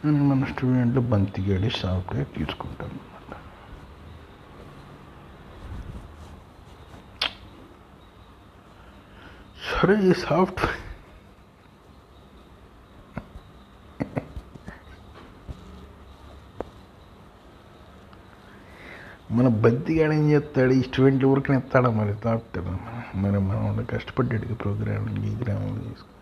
మన 0.04 0.44
స్టూడెంట్లు 0.50 1.00
బంతిగడి 1.00 1.70
సాఫ్ట్వేర్ 1.70 2.28
తీసుకుంటాను 2.37 2.92
అనమాట 2.92 3.32
సరే 9.68 10.09
ఈ 10.09 10.12
సాఫ్ట్వేర్ 10.20 10.82
మన 19.37 19.49
బద్దిగాడు 19.64 20.12
ఏం 20.12 20.27
చేస్తాడు? 20.31 20.72
ఈ 20.72 20.83
స్టూడెంట్ 20.83 21.25
ఊరికి 21.31 21.53
ఎత్తాడా 21.53 21.90
మరి? 21.90 22.12
సాఫ్ట్వేర్ 22.25 22.68
మరి 23.22 23.38
మనం 23.49 23.87
కష్టపడ్డాడు 23.90 24.55
ప్రోగ్రామ్ 24.55 25.09
గీగ్రాములు 25.25 25.81
తీసుకు. 25.88 26.12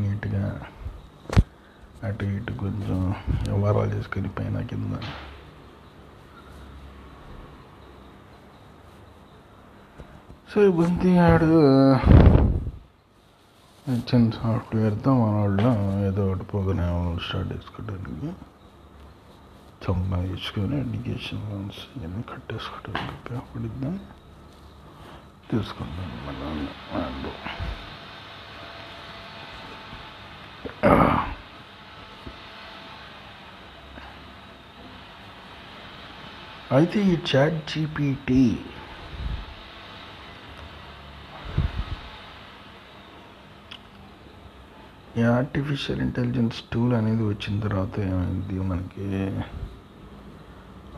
నీట్గా 0.00 0.46
అటు 2.04 2.24
ఇటు 2.36 2.52
కొంచెం 2.52 2.98
వ్యవహారాలు 3.42 3.92
చేసుకొని 3.94 4.28
పైన 4.38 4.60
కింద. 4.70 4.96
సో 10.52 10.70
బంతిగాడు 10.70 11.52
చిన్న 13.92 14.26
సాఫ్ట్వేర్తో 14.42 15.10
మన 15.20 15.34
వాళ్ళు 15.40 15.70
ఏదో 16.08 16.22
ఒకటి 16.32 16.44
ప్రోగ్రామ్ 16.44 17.18
స్టార్ట్ 17.26 17.52
చేసుకోవడానికి. 17.52 18.28
ತಮ್ಮ 19.84 20.18
ಇಸ್ಕೊಂಡು 20.34 20.76
ಅಡಿಗೇಷನ್ 20.76 21.46
ಏನು 22.04 22.20
ಕಟ್ಟಿಸ್ಕೊಟ್ಟು 22.22 22.92
ಕಾಪಾಡಿದ್ದ 23.28 23.84
తీసుకుందాం 25.50 26.12
మన 26.26 26.38
వాళ్ళు 26.92 27.32
అయితే 36.74 37.00
ఈ 37.04 37.16
చాట్ 37.28 37.58
జీపీటీ 37.70 38.42
ఈ 45.16 45.24
ఆర్టిఫిషియల్ 45.32 46.00
ఇంటెలిజెన్స్ 46.00 46.56
టూల్ 46.72 46.94
అనేది 46.94 47.24
వచ్చిన 47.28 47.60
తర్వాత 47.60 47.94
ఏమైంది 48.06 48.56
మనకి 48.64 49.04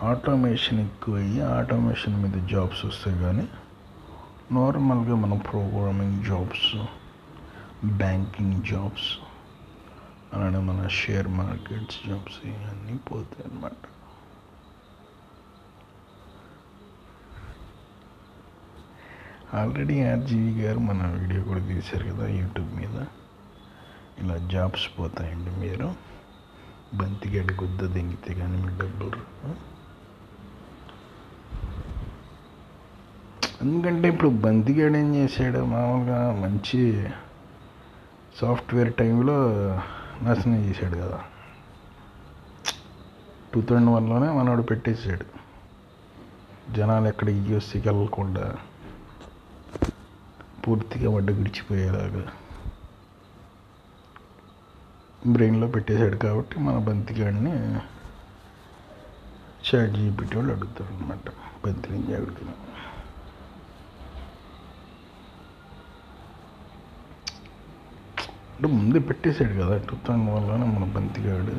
ఆటోమేషన్ 0.03 0.81
ఎక్కువయ్యి 0.81 1.41
ఆటోమేషన్ 1.41 2.23
మీద 2.23 2.49
జాబ్స్ 2.49 2.85
వస్తాయి 2.85 3.19
కానీ 3.19 3.49
నార్మల్గా 4.53 5.15
మన 5.15 5.39
ప్రోగ్రామింగ్ 5.39 6.25
జాబ్స్ 6.25 6.87
బ్యాంకింగ్ 7.87 8.65
జాబ్స్ 8.65 9.19
అలానే 10.33 10.59
మన 10.59 10.89
షేర్ 10.89 11.29
మార్కెట్స్ 11.29 12.09
జాబ్స్ 12.09 12.47
ఇవన్నీ 12.47 12.99
పోతాయి 12.99 13.49
అన్నమాట. 13.49 13.73
ఆల్రెడీ 19.57 20.03
ఆర్జీవి 20.03 20.63
గారు 20.63 20.79
మన 20.79 21.07
వీడియో 21.07 21.43
కూడా 21.43 21.67
తీశారు 21.67 22.05
కదా 22.05 22.29
యూట్యూబ్ 22.29 22.75
మీద. 22.75 23.07
ఇలా 24.19 24.37
జాబ్స్ 24.37 24.99
పోతాయండి 24.99 25.51
మీరు. 25.51 25.95
బంతిగడ్డి 26.95 27.55
గుద్ద 27.55 27.93
దింగితే 27.93 28.35
కానీ 28.35 28.57
మీ 28.57 28.69
డబ్బులు 28.69 29.76
ఎందుకంటే 33.67 34.07
ఇప్పుడు 34.13 34.31
బంతిగాడు 34.45 34.97
ఏం 34.97 35.09
చేశాడు? 35.17 35.61
మామూలుగా 35.65 36.19
మంచి 36.43 36.81
సాఫ్ట్వేర్ 38.41 38.91
టైంలో 38.93 39.37
నాశనం 40.23 40.61
చేశాడు 40.67 40.97
కదా. 40.97 41.19
టూ 43.53 43.61
థౌజండ్ 43.63 43.91
వన్లోనే 43.91 44.29
మనోడు 44.39 44.63
పెట్టేసాడు 44.63 45.27
జనాలు 46.77 47.07
ఎక్కడ 47.09 47.29
యూఎస్సీకి 47.39 47.87
వెళ్ళకుండా 47.89 48.45
పూర్తిగా 50.65 51.09
వడ్డ 51.11 51.31
గుడిచిపోయేలాగా 51.31 52.25
బ్రెయిన్లో 55.35 55.67
పెట్టేశాడు 55.75 56.17
కాబట్టి 56.25 56.57
మన 56.61 56.77
బంతిగాడిని 56.89 57.55
చాట్ 59.67 59.95
జీపీటీ 59.97 60.35
వాళ్ళు 60.39 60.53
అడుగుతారు 60.57 60.91
అనమాట 60.95 61.29
బంతిని 61.65 61.95
నుంచి 61.97 62.15
అడుగుతున్నాం 62.19 62.59
అంటే 68.57 68.69
ముందే 68.75 69.01
పెట్టేశాడు 69.09 69.55
కదా 69.59 69.75
టూ 69.87 69.97
థౌజండ్ 70.05 70.31
వన్లోనే 70.35 70.67
మన 70.71 70.85
బంతిగాడు 70.93 71.55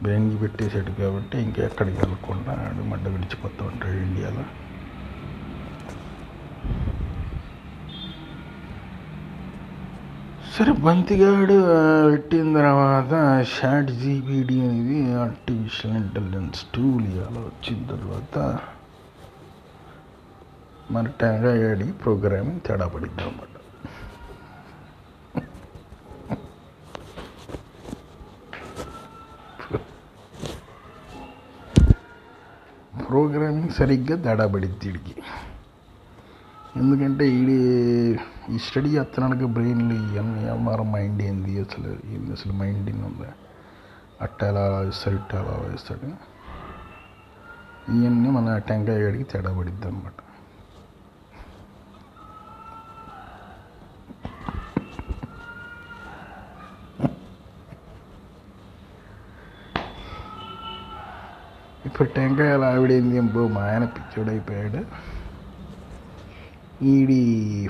బ్రెయిన్కి 0.00 0.36
పెట్టేశాడు 0.42 0.90
కాబట్టి 0.98 1.36
ఇంకా 1.44 1.60
ఎక్కడికి 1.64 1.98
వెళ్ళకుండా 2.00 2.52
ఆడు 2.64 2.82
మడ్డ 2.90 3.04
విడిచిపోతూ 3.14 3.62
ఉంటాడు 3.70 3.98
ఇండియాలో 4.04 4.44
సరే 10.52 10.72
బంతిగాడు 10.82 11.56
ఆ, 11.72 11.80
పెట్టిన 12.06 12.46
తర్వాత 12.58 13.12
షాట్ 13.50 13.90
జీపీడీ 14.00 14.56
అనేది 14.62 14.96
ఆర్టిఫిషియల్ 15.20 15.96
ఇంటెలిజెన్స్ 16.00 16.62
టూల్ 16.72 17.04
ఇవాళ 17.10 17.36
వచ్చిన 17.46 17.78
తర్వాత 17.92 18.36
మన 20.90 21.06
టెంగాడి 21.20 21.86
ప్రోగ్రామింగ్ 22.02 22.62
తేడా 22.66 22.86
పడిద్ది 22.88 23.22
అన్నమాట 23.22 23.54
ప్రోగ్రామింగ్ 33.08 33.72
సరిగ్గా 33.72 34.16
తేడా 34.16 34.44
పడిద్ది 34.46 34.86
వీడికి 34.86 35.14
ఎందుకంటే 36.76 37.24
ఈడి 37.30 37.56
ఈ 38.50 38.58
స్టడీ 38.58 38.90
చేస్తున్నాడు 38.90 39.46
బ్రెయిన్లో 39.54 39.94
ఇవన్నీ 40.06 40.42
అమ్మారు 40.48 40.84
మైండ్ 40.92 41.20
ఏంది 41.22 41.52
అసలు 41.60 41.90
ఏంది 42.12 42.30
అసలు 42.32 42.52
మైండ్ 42.52 42.88
ఏంది 42.90 43.04
ఉందా 43.06 43.30
అట్ట 44.22 44.38
ఎలా 44.44 44.62
ఆలోచిస్తాడు 44.70 45.16
ఇట్ట 45.16 45.32
ఎలా 45.34 45.52
ఆలోచిస్తాడు 45.52 46.08
ఇవన్నీ 47.90 48.30
మన 48.30 48.56
టెంకాయ 48.68 48.98
గడికి 48.98 49.24
తేడా 49.24 49.50
పడిద్ది 49.58 49.86
అనమాట 49.86 50.16
ఇప్పుడు 61.88 62.08
టెంకాయలు 62.14 62.64
ఆవిడేంది 62.64 63.16
ఎంపో 63.16 63.42
మా 63.48 63.62
ఆయన 63.68 63.84
పిచ్చోడైపోయాడు 63.94 64.80
ఈడి 66.88 67.20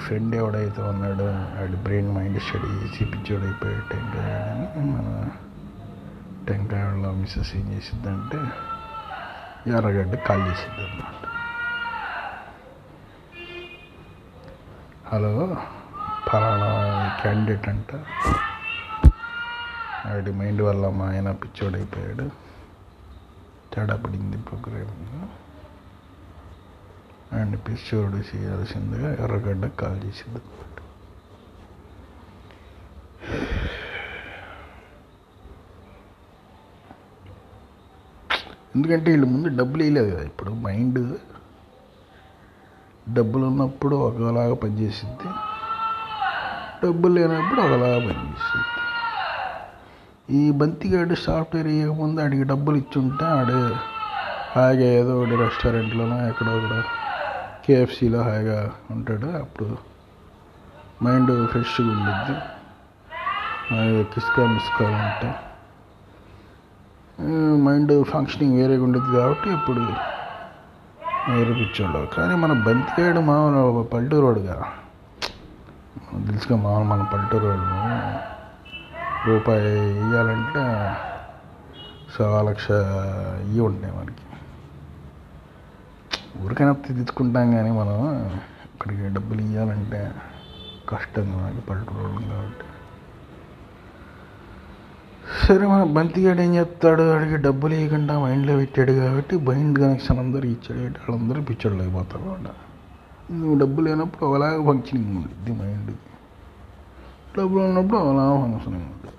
ఫ్రెండ్ 0.06 0.34
ఎవడైతే 0.34 0.80
ఉన్నాడో 0.82 1.26
ఆడి 1.60 1.76
బ్రెయిన్ 1.84 2.10
మైండ్ 2.14 2.40
స్టడీ 2.40 2.70
చేసి 2.74 3.04
పిచ్చోడైపోయాడు 3.04 3.84
టెంకాయ 3.90 4.32
అని 4.72 4.90
మన 4.90 5.08
టెంకాయలో 6.48 7.12
మిస్సెస్ 7.12 7.52
ఏం 7.56 7.66
చేసిద్దంటే 7.72 8.40
ఎర్రగడ్డ 9.70 10.14
కాల్ 10.26 10.44
చేసిద్ది 10.48 10.82
అనమాట 10.84 11.14
హలో 15.10 15.32
ఫలానా 16.28 16.70
క్యాండిడేట్ 17.20 17.68
అంట 17.68 17.90
ఆడి 20.08 20.32
మైండ్ 20.32 20.62
వల్ల 20.62 20.88
మా 20.98 21.06
ఆయన 21.10 21.30
పిచ్చోడైపోయాడు 21.42 22.26
తేడా 23.78 23.94
పడింది 23.96 24.36
ప్రోగ్రామింగ్ 24.46 25.18
అండ్ 27.32 27.56
పిచ్చోడు 27.66 28.20
చేయాల్సిందిగా 28.28 29.08
ఎర్రగడ్డ 29.24 29.66
కాల్ 29.80 29.98
చేసింది 30.04 30.38
అనమాట 30.38 30.78
ఎందుకంటే 38.74 39.08
వీళ్ళు 39.10 39.26
ముందు 39.26 39.48
డబ్బులు 39.58 39.82
వేయలేదు 39.82 40.08
కదా 40.10 40.24
ఇప్పుడు 40.24 40.50
మైండ్ 40.64 41.00
డబ్బులు 43.12 43.44
ఉన్నప్పుడు 43.46 43.96
ఒకలాగా 44.06 44.56
పనిచేసిద్ది 44.56 45.30
డబ్బులు 46.82 47.14
లేనప్పుడు 47.14 47.60
ఒకలాగా 47.60 48.00
పనిచేసిద్ది 48.00 48.77
ఈ 50.28 50.40
బంతిగాడు 50.60 51.14
సాఫ్ట్వేర్ 51.24 51.68
ఇవ్వకముందు 51.74 52.20
ఆడికి 52.24 52.44
డబ్బులు 52.50 52.76
ఇచ్చుంటే 52.76 53.26
ఆడే 53.36 53.60
హాయిగా 54.54 54.88
ఏదో 54.98 55.12
ఒకటి 55.20 55.36
రెస్టారెంట్లోనో 55.42 56.16
ఎక్కడో 56.30 56.54
కూడా 56.64 56.78
కేఎఫ్సీలో 57.64 58.20
హాయిగా 58.26 58.58
ఉంటాడు. 58.94 59.28
అప్పుడు 59.42 59.68
మైండ్ 61.04 61.32
ఫ్రెష్గా 61.52 61.88
ఉండిద్ది. 61.94 62.36
కిస్కా 64.12 64.44
మిస్కా 64.54 64.86
అంటే 65.00 65.30
మైండ్ 67.66 67.92
ఫంక్షనింగ్ 68.12 68.56
వేరేగా 68.60 68.84
ఉండదు 68.88 69.10
కాబట్టి 69.18 69.48
ఇప్పుడు 69.58 69.82
వేరే 71.30 71.54
పిచ్చోళ్ళు 71.60 72.00
కానీ 72.16 72.34
మన 72.44 72.52
బంతిగాడు 72.66 73.22
మామూలు 73.30 73.62
పల్లెటూరు 73.92 74.26
వాడుగా 74.28 74.56
తెలుసుగా 76.26 76.56
మామూలు 76.66 76.88
మన 76.92 77.02
పల్లెటూరు 77.12 77.48
వాడు 77.50 77.66
రూపాయి 79.32 79.72
ఇవ్వాలంటే 80.02 80.62
సవా 82.14 82.38
లక్ష 82.42 82.66
ఇవి 83.48 83.60
ఉంటాయి 83.60 83.92
మనకి. 83.98 84.24
ఊరికైనా 86.44 86.72
తీసుకుంటాం 86.98 87.46
కానీ 87.56 87.70
మనం 87.80 87.98
ఇక్కడికి 88.66 89.06
డబ్బులు 89.16 89.40
ఇవ్వాలంటే 89.40 90.00
కష్టం 90.88 91.26
మనకి 91.36 91.62
పల్లెటూరు 91.68 92.22
కాబట్టి. 92.30 92.64
సరే 95.42 95.64
మన 95.66 95.82
బంతిగాడు 95.96 96.40
ఏం 96.40 96.52
చెప్తాడు 96.56 97.04
అడిగి 97.14 97.36
డబ్బులు 97.46 97.74
ఇవ్వకుండా 97.74 98.14
మైండ్లో 98.18 98.54
పెట్టాడు 98.56 98.92
కాబట్టి 98.92 99.36
మైండ్ 99.48 99.78
కనెక్షన్ 99.78 100.18
అందరూ 100.18 100.46
ఇచ్చాడు. 100.48 100.98
వాళ్ళందరూ 101.08 101.40
పిచ్చోళ్ళు 101.42 101.82
అయిపోతారు 101.84 102.22
అనమాట 102.22 102.48
నువ్వు 103.38 103.56
డబ్బులు 103.58 103.84
లేనప్పుడు 103.88 104.24
ఒకలాగా 104.26 104.60
ఫంక్షనింగ్ 104.68 105.16
ఉంటుంది 105.16 105.52
మైండ్కి 105.60 105.98
డబ్బులు 107.38 107.62
ఉన్నప్పుడు 107.64 107.98
ఒకలాగా 108.02 108.36
ఫంక్షనింగ్ 108.44 108.86
ఉంటుంది 108.92 109.17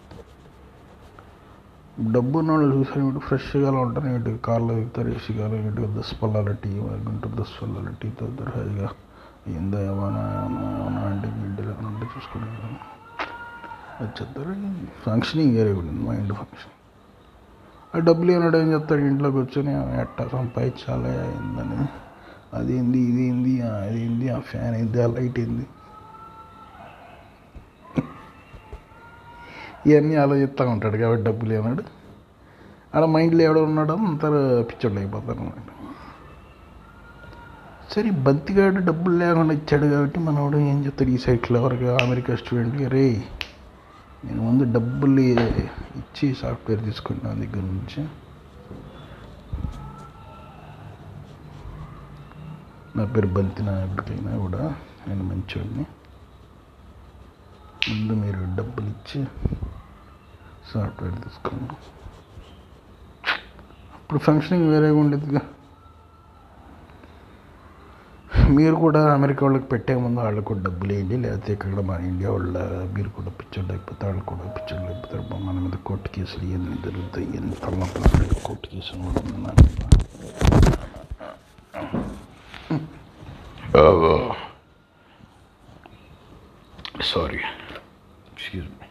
డబ్బు 2.00 2.40
ఉన్న 2.40 2.52
వాళ్ళు 2.52 2.76
చూసారు 2.76 3.00
ఏమిటి? 3.00 3.20
ఫ్రెష్గా 3.20 3.72
ఉంటారు. 3.72 4.08
ఇటు 4.08 4.38
కార్లో 4.46 4.74
దిగుతారు 4.74 5.10
ఏసీ 5.10 5.34
కార్లో 5.34 5.58
ఏమిటి? 5.58 5.82
దస్ 5.82 6.24
పల్లాల 6.24 6.52
టీ 6.52 6.70
గుంటూరు 6.80 7.36
దస్ 7.36 7.62
పల్లాల 7.62 7.94
టీ 8.04 8.10
తాగుతారు. 8.10 8.52
హాయిగా. 8.56 8.90
ఏందో 9.48 9.78
ఏమైనా 9.80 10.22
ఏమైనా 10.46 10.78
ఏమైనా 10.80 11.02
అంటే 11.02 11.28
బిడ్డలు 11.28 11.74
ఏమైనా 11.74 11.88
అంటే 11.88 12.06
చూసుకుంటారు 12.06 13.00
వచ్చేస్తారు 14.04 14.56
ఫంక్షనింగ్ 15.06 15.56
వేరే 15.56 15.74
ఉంటుంది. 15.74 16.10
మైండ్ 16.10 16.34
ఫంక్షన్ 16.34 16.76
ఆ 17.96 18.00
డబ్బులు 18.00 18.32
ఏమన్నాడు 18.32 18.58
ఏం 18.58 18.74
చెప్తాడు? 18.74 19.02
ఇంట్లో 19.02 19.32
కూర్చొని 19.32 20.00
ఎట్టా 20.02 20.28
సంపాదించాలి 20.28 21.10
ఏందని 21.10 21.88
అదేంది 22.54 23.00
ఇదేంది 23.00 23.62
అదేంది 23.62 24.30
ఆ 24.30 24.40
ఫ్యాన్ 24.40 24.76
ఏంది 24.76 25.04
ఆ 25.04 25.08
లైట్ 25.08 25.40
ఏంది. 25.40 25.68
ఇవన్నీ 29.88 30.16
ఆలోచిస్తూ 30.16 30.70
ఉంటాడు 30.70 30.98
కాబట్టి 30.98 31.24
డబ్బులు 31.24 31.54
ఏమన్నాడు 31.54 31.84
ఆడ 32.96 33.06
మైండ్లో 33.06 33.44
ఎవడో 33.44 33.64
ఉన్నాడో 33.64 33.94
అంతా 33.94 34.30
పిచ్చోళ్ళు 34.62 35.00
అయిపోతారు 35.00 35.40
అన్నమాట. 35.40 35.68
సరే 37.94 38.10
బంతిగాడు 38.10 38.80
డబ్బులు 38.80 39.16
లేకుండా 39.18 39.54
ఇచ్చాడు 39.54 39.86
కాబట్టి 39.86 40.20
మనవాడు 40.20 40.58
ఏం 40.58 40.86
చెప్తాడు 40.86 41.10
ఈ 41.10 41.18
సైడ్ 41.18 41.42
క్లవర్గా 41.42 41.98
అమెరికా 42.02 42.36
స్టూడెంట్కి 42.36 42.88
రే 42.88 43.24
నేను 44.26 44.42
ముందు 44.42 44.64
డబ్బులు 44.74 45.22
ఇచ్చి 45.22 46.34
సాఫ్ట్వేర్ 46.34 46.84
తీసుకుంటాను 46.84 47.40
దగ్గర 47.42 47.62
నుంచి. 47.62 48.02
నా 52.98 53.06
పేరు 53.06 53.28
బంతిన 53.28 53.70
ఎప్పటికైనా 53.70 54.38
కూడా 54.38 54.76
నేను 55.08 55.24
మంచివాడిని 55.24 55.86
ముందు 57.90 58.14
మీరు 58.22 58.42
డబ్బులు 58.58 58.90
ఇచ్చి 58.94 59.20
సాఫ్ట్వేర్ 60.70 61.16
తీసుకున్నాను 61.24 61.78
ఇప్పుడు 64.00 64.20
ఫంక్షనింగ్ 64.26 64.68
వేరేగా 64.72 65.00
ఉండేదిగా 65.02 65.42
మీరు 68.56 68.76
కూడా 68.84 69.02
అమెరికా 69.16 69.42
వాళ్ళకి 69.46 69.68
పెట్టే 69.72 69.94
ముందు 70.04 70.20
వాళ్ళకి 70.22 70.46
కూడా 70.50 70.62
డబ్బులు 70.68 70.92
వేయండి 70.94 71.16
లేకపోతే 71.24 71.50
ఇక్కడ 71.56 71.82
మన 71.90 72.00
ఇండియా 72.10 72.30
వాళ్ళ 72.36 72.56
మీరు 72.96 73.10
కూడా 73.18 73.32
పిచ్చోళ్ళు 73.40 73.72
అయిపోతే 73.76 74.04
వాళ్ళు 74.08 74.24
కూడా 74.32 74.48
పిచ్చోళ్ళు 74.58 74.88
అయిపోతారు 74.88 75.24
బా, 75.30 75.38
మన 75.46 75.58
మీద 75.66 75.78
కోర్టు 75.90 76.10
కేసులు 76.16 76.46
ఇవన్నీ 76.50 76.78
జరుగుతాయి 76.86 77.28
ఇవన్నీ 77.30 77.56
తలనొప్పులు 77.64 78.08
కోర్టు 78.48 78.68
కేసులు 78.74 79.02
కూడా 79.04 79.22
ఉంది 79.24 79.40
నా 79.40 79.54
మీద. 79.60 79.78
Sorry 87.10 87.40
Excuse 88.50 88.70
me. 88.72 88.88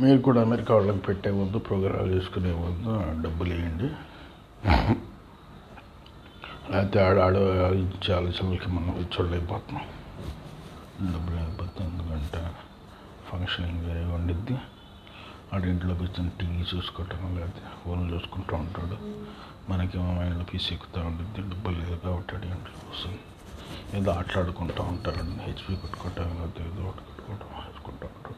మీరు 0.00 0.18
కూడా 0.26 0.40
అమెరికా 0.46 0.72
వాళ్ళకి 0.76 1.02
పెట్టే 1.06 1.30
వద్దు 1.38 1.58
ప్రోగ్రాలు 1.68 2.10
చేసుకునే 2.16 2.50
వద్దు 2.64 2.92
డబ్బులు 3.24 3.52
వేయండి. 3.54 3.88
లేకపోతే 6.72 6.98
ఆడ 7.04 7.18
ఆడ 7.26 7.36
ఇచ్చే 7.84 8.10
ఆలోచనలకి 8.18 8.68
మనం 8.76 8.90
చూడలేకపోతున్నాం 9.14 9.86
డబ్బులు 11.12 11.36
లేకపోతే 11.38 11.80
ఎందుకంటే 11.88 12.40
ఫంక్షనింగ్ 13.30 13.82
వేరే 13.86 14.02
వండిద్ది 14.14 14.56
వాడి 15.52 15.70
ఇంట్లో 15.70 15.94
వచ్చిన 15.94 16.28
టీవీ 16.40 16.64
చూసుకోవటం 16.76 17.20
లేకపోతే 17.36 17.62
ఫోన్ 17.82 18.02
చూసుకుంటూ 18.14 18.56
ఉంటాడు. 18.56 18.96
మనకేమో 19.70 20.10
మైండ్లో 20.14 20.44
పీస్ 20.44 20.72
ఎక్కుతూ 20.72 21.00
ఉంటుంది 21.00 21.40
డబ్బులు 21.50 21.78
లేదు 21.78 21.96
కాబట్టి 21.96 22.36
ఆడ 22.36 22.44
ఇంట్లో 22.44 22.76
కూర్చొని 22.82 23.20
ఏదో 23.98 24.10
ఆటలాడుకుంటూ 24.10 24.82
ఉంటాడు 24.82 25.22
హెచ్పి 25.46 25.76
కొట్టుకోవటం 25.76 26.24
లేకపోతే 26.24 26.62
ఏదో 26.68 26.82
ఒకటి 26.88 27.04
కొట్టుకోవటం 27.04 27.48
వేసుకుంటూ 27.56 28.06
ఉంటాడు. 28.06 28.36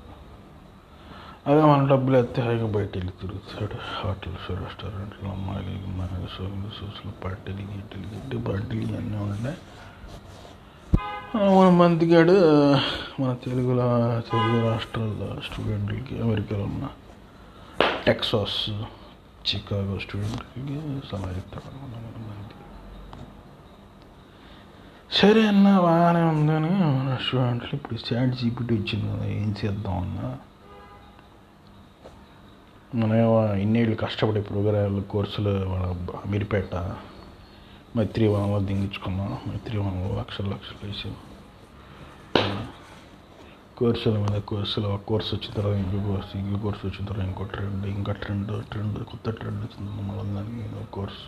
అదే 1.50 1.60
మన 1.62 1.88
డబ్బులు 1.88 2.16
ఎత్తే 2.16 2.42
హాయిగా 2.42 2.66
బయట 2.66 2.92
వెళ్ళి 2.96 3.12
తిరుగుతాడు. 3.20 3.76
హోటల్స్ 3.98 4.48
రెస్టారెంట్లు 4.50 5.28
అమ్మాయిలు 5.28 5.86
మన 6.00 6.26
సోలు 6.36 6.70
సూసులు 6.78 7.12
పార్టీలు 7.24 7.62
గీటీలు 7.70 8.08
గిట్టి 8.14 8.38
పార్టీలు 8.38 8.92
ఇవన్నీ 8.92 9.16
ఉన్నాయి. 9.16 9.56
మన 11.34 11.68
మంతిగాడు 11.72 12.34
మన 13.20 13.32
తెలుగు 13.44 13.74
తెలుగు 14.30 14.58
రాష్ట్రాల 14.66 15.26
స్టూడెంట్లకి 15.46 16.14
అమెరికాలో 16.22 16.64
ఉన్న 16.64 16.86
టెక్సాస్ 18.04 18.58
చికాగో 19.46 19.98
స్టూడెంట్కి 19.98 20.76
సలహా 21.10 21.30
ఇస్తాడు 21.32 21.70
మన 21.82 21.96
సరే 25.10 25.40
అన్న 25.46 25.68
బాగానే 25.80 26.22
ఉందని 26.32 26.72
మన 26.96 27.16
స్టూడెంట్లు 27.22 27.72
ఇప్పుడు 27.74 27.96
చాట్ 28.08 28.34
జీపీటీ 28.36 28.74
వచ్చింది 28.74 29.06
కదా 29.08 29.24
ఏం 29.34 29.54
చేద్దాం 29.60 29.96
అన్నా? 30.02 30.28
మనం 32.94 33.16
ఇన్నేళ్ళు 33.58 33.96
కష్టపడే 33.96 34.40
ప్రోగ్రాంలు 34.42 35.02
కోర్సులు 35.10 35.52
మన 35.66 35.82
అమీర్పేట 36.24 36.74
మైత్రి 37.96 38.28
వనంలో 38.28 38.58
దింగించుకున్నాం 38.60 39.32
మైత్రి 39.48 39.78
వనంలో 39.78 40.18
లక్షలు 40.18 40.48
లక్షలు 40.50 40.86
వేసి 40.86 41.10
కోర్సుల 43.76 44.18
మీద 44.18 44.40
కోర్సులు 44.40 44.86
ఒక 44.86 45.00
కోర్సు 45.02 45.34
వచ్చిన 45.34 45.52
తర్వాత 45.54 45.76
ఇంకో 45.76 45.98
కోర్సు 46.06 46.38
ఇంకో 46.38 46.58
కోర్సు 46.58 46.86
వచ్చిన 46.86 47.04
తర్వాత 47.04 47.26
ఇంకో 47.26 47.44
ట్రెండ్ 47.44 47.86
ఇంకా 47.86 48.12
ట్రెండ్ 48.12 48.64
ట్రెండ్ 48.64 49.04
కొత్త 49.04 49.30
ట్రెండ్ 49.30 49.60
వచ్చింది 49.60 50.02
మళ్ళీ 50.02 50.34
దానికి 50.34 50.60
ఇంకో 50.60 50.82
కోర్సు 50.92 51.24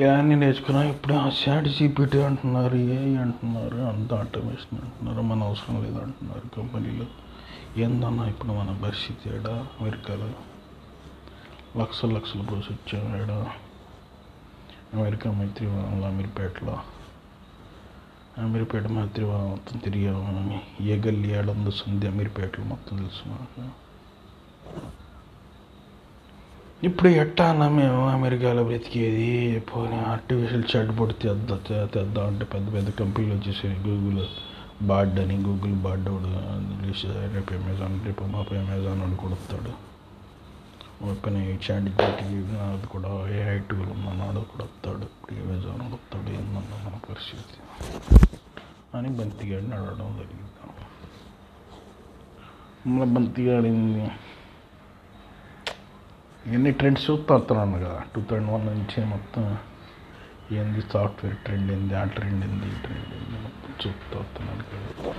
ఇవన్నీ 0.00 0.34
నేర్చుకున్నా 0.34 0.82
ఇప్పుడు 0.84 1.30
షాట్ 1.30 1.68
జీపీటీ 1.68 2.18
అంటున్నారు 2.18 2.76
ఏఐ 2.76 3.14
అంటున్నారు 3.14 3.76
అంత 3.76 4.14
ఆటోమేషన్ 4.14 4.78
అంటున్నారు 4.80 5.22
మన 5.22 5.42
అవసరం 5.42 5.82
లేదు 5.84 5.98
అంటున్నారు 5.98 6.48
కంపెనీలు. 6.56 7.06
ఏందన్నా 7.80 8.26
ఇప్పుడు 8.26 8.52
మన 8.52 8.78
పరిస్థితి 8.82 9.36
ఏడా? 9.36 9.66
అమెరికాలో 9.80 10.28
లక్షలు 11.80 12.14
లక్షలు 12.14 12.42
పోసి 12.42 12.72
వచ్చాం 12.72 13.16
ఏడా? 13.22 13.38
అమెరికా 14.94 15.30
మైత్రివనంలో 15.30 16.06
అమీర్పేటలో. 16.06 16.78
అమీర్పేట 18.38 18.86
మైత్రివనం 18.86 19.50
మొత్తం 19.50 19.78
తిరిగాము 19.78 20.22
మనం 20.22 20.60
ఏ 20.86 20.96
గల్లి 20.96 21.30
ఏడుందో 21.30 21.70
సంధి 21.70 22.06
అమీర్పేటలో 22.06 22.64
మొత్తం 22.64 22.96
తెలుసు 22.96 23.28
మనకు. 23.28 23.68
ఇప్పుడు 26.86 27.08
ఎట్టా 27.08 27.50
అన్నా 27.50 27.68
మేము 27.68 28.08
అమెరికాలో 28.08 28.64
బ్రతికేది? 28.64 29.60
పోనీ 29.60 29.96
ఆర్టిఫిషియల్ 29.96 30.64
చాట్ 30.76 31.00
పొడి 31.00 31.12
తెద్దా 31.12 31.84
తెద్దాం 31.84 32.26
అంటే 32.26 32.44
పెద్ద 32.44 32.72
పెద్ద 32.72 32.90
కంపెనీలు 32.90 33.34
వచ్చేసాయి. 33.34 33.78
గూగుల్ 33.88 34.26
బార్డ్ 34.82 35.20
అని 35.20 35.36
గూగుల్ 35.36 35.74
బాడ్ 35.74 36.06
రేపు 37.34 37.54
అమెజాన్ 37.54 38.06
రేపు 38.06 38.24
మాపు 38.24 38.54
అమెజాన్ 38.54 39.00
వాడు 39.00 39.14
కొడుతాడు. 39.14 39.89
ఓపెన్ 41.02 41.52
చాట్ 41.52 41.84
జీపీటీ 41.84 42.24
అది 42.60 42.86
కూడా 42.86 43.28
ఏఐ 43.28 43.58
టూల్ 43.58 43.80
ఉన్నాడు 43.80 44.40
కూడా 44.40 44.64
వస్తాడు. 44.64 44.98
ఇప్పుడు 44.98 45.34
అమెజాన్ 45.34 45.92
వస్తాడు. 45.92 46.30
ఏందన్న 46.30 46.58
మన 46.58 47.00
పరిస్థితి. 47.10 47.60
అని 48.98 49.08
బంతిగాడిని 49.08 49.74
అడగడం 49.74 50.16
జరిగింది. 50.16 50.46
మళ్ళీ 52.86 53.14
బంతిగాడింది. 53.14 54.10
ఇవన్నీ 56.46 56.70
ట్రెండ్స్ 56.70 57.10
చూస్తూ 57.10 57.36
వస్తున్నాను 57.36 57.72
కదా 57.72 58.02
టూ 58.14 58.22
థౌజండ్ 58.22 58.50
వన్ 58.50 58.66
నుంచి 58.66 59.04
మొత్తం 59.04 59.58
ఏంది 60.52 60.80
సాఫ్ట్వేర్ 60.80 61.36
ట్రెండ్ 61.36 61.72
ఏంది? 61.72 61.94
ఆ 61.94 62.04
ట్రెండ్ 62.04 62.44
ఏంది? 62.44 62.66
ఈ 62.66 62.80
ట్రెండ్ 62.80 63.14
ఏంది? 63.14 63.40
మొత్తం 63.40 63.88
చూస్తూ 63.88 64.18
వస్తున్నాను 64.20 64.62
కదా 64.62 65.14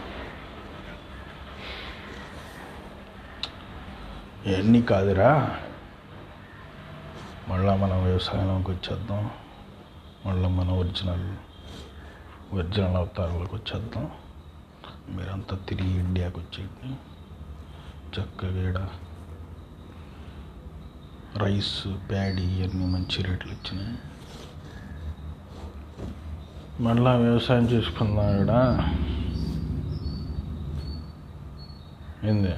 ఎన్ని 4.46 4.82
కాదురా? 4.82 5.60
మళ్ళీ 7.52 7.78
మనం 7.78 8.04
వ్యవసాయంలోకి 8.04 8.72
వచ్చేద్దాం. 8.72 9.30
మళ్ళీ 10.26 10.50
మన 10.50 10.70
ఒరిజినల్ 10.70 11.36
ఒరిజినల్ 12.56 12.96
అవతారాలకు 12.96 13.56
వచ్చేద్దాం. 13.56 14.12
మీరంతా 15.10 15.58
తిరిగి 15.70 16.00
ఇండియాకి 16.00 16.40
వచ్చేయండి. 16.40 16.96
చక్కగా 18.22 18.70
ఈడ 18.70 18.80
రైస్ 21.38 21.88
ప్యాడీ 22.10 22.42
ఇవన్నీ 22.42 22.86
మంచి 22.86 23.24
రేట్లు 23.24 23.52
వచ్చినాయి. 23.52 23.98
మళ్ళా 26.80 27.16
వ్యవసాయం 27.16 27.64
చేసుకుందాం 27.64 28.42
ఇక్కడ 28.42 28.52
ఏంది? 32.24 32.56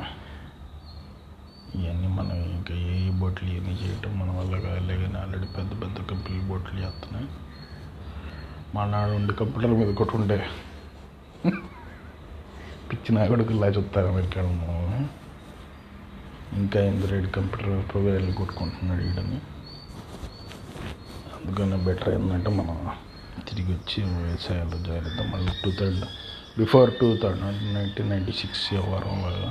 ఇవన్నీ 1.76 2.08
మనం 2.08 2.38
ఇంకా 2.56 2.74
ఏ 2.76 3.10
బోట్లు 3.10 3.50
ఇవన్నీ 3.50 3.74
చేయటం 3.74 4.12
మన 4.20 4.32
వల్ల 4.38 4.60
కాలే 4.60 4.96
కానీ 4.98 5.18
ఆల్రెడీ 5.18 5.48
పెద్ద 5.58 5.72
పెద్ద 5.82 5.98
కంపెనీ 6.12 6.40
బోట్లు 6.40 6.80
చేస్తున్నాయి. 6.80 7.28
మా 8.76 8.86
నాడు 8.86 9.12
ఉండి 9.12 9.34
కంప్యూటర్ 9.34 9.74
మీద 9.74 9.94
కొట్టుండే 9.94 10.38
పిచ్చి 12.90 12.90
పిచ్చిన 12.90 13.26
కొడుకులా 13.26 13.68
చెప్తారు 13.68 14.08
అమెరికా 14.08 14.42
ఇంకా 16.54 16.80
ఎందరేడు 16.80 17.28
కంప్యూటర్ 17.28 17.90
ప్రోగ్రాంలు 17.90 18.32
కొట్టుకుంటున్నాడు 18.32 19.02
వీడని. 19.04 19.40
అందుకని 21.36 21.78
బెటర్ 21.86 22.10
ఏంటంటే 22.10 22.50
మనం 22.50 22.78
తిరిగి 23.48 23.72
వచ్చి 23.74 24.04
వ్యవసాయాల్లో 24.04 24.78
జాయిన్ 24.78 25.08
అవుతాం 25.08 25.32
మళ్ళీ 25.32 25.54
two 25.64 25.72
third 25.72 26.04
before 26.58 26.90
two 27.02 27.18
third 27.18 27.42
nineteen 27.74 28.10
ninety 28.10 28.32
six 28.32 28.74
వారం 28.74 29.18
వల్ల 29.24 29.44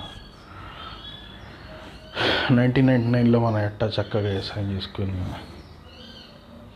నైన్టీన్ 2.50 2.86
నైంటీ 2.86 3.08
నైన్లో 3.08 3.40
మనం 3.40 3.58
ఎట్టా 3.58 3.86
చక్కగా 3.86 4.28
వ్యవసాయం 4.28 4.72
చేసుకొని 4.72 5.12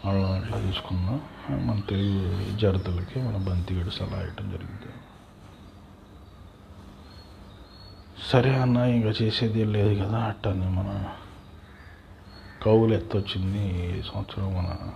వాళ్ళని 0.07 0.37
అట్లా 0.37 0.59
చూసుకున్నాం 0.59 1.21
మన 1.67 1.81
తెలుగు 1.81 2.37
విద్యార్థులకి 2.45 3.23
మన 3.23 3.37
బంతిగడు 3.37 3.91
సలహా 3.91 4.21
ఇవ్వటం 4.21 4.51
జరిగింది. 4.51 4.93
సరే 8.33 8.55
అన్న 8.55 8.77
ఇంకా 8.77 9.09
చేసేది 9.09 9.65
లేదు 9.65 10.05
కదా 10.05 10.19
అట్టని 10.19 10.69
మన 10.71 11.11
కౌలు 12.63 12.95
ఎత్తొచ్చింది 12.95 13.99
ఈ 13.99 14.03
సంవత్సరం 14.03 14.55
మన 14.55 14.93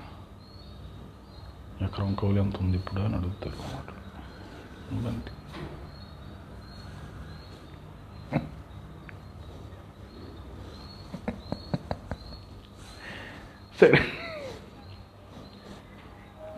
ఎకరం 1.85 2.15
కౌలు 2.15 2.39
ఎంత 2.39 2.57
ఉంది 2.57 2.77
ఇప్పుడు 2.77 3.01
అని 3.01 3.15
అడుగుతారు 3.15 3.63
అన్నమాట. 3.63 3.91
బంతి. 5.07 5.31
సరే. 13.81 13.99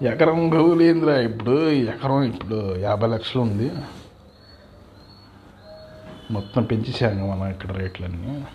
ఎకరం 0.08 0.50
భూములు 0.50 0.82
ఏందిరా 0.82 1.20
ఇప్పుడు 1.20 1.68
ఎకరం 1.70 2.22
ఇప్పుడు 2.22 2.76
యాభై 2.76 3.08
లక్షలు 3.08 3.42
ఉంది. 3.42 3.70
మొత్తం 6.30 6.62
పెంచేసాను 6.64 7.30
మనం 7.30 7.50
ఇక్కడ 7.50 7.72
రేట్లన్నీ. 7.72 8.46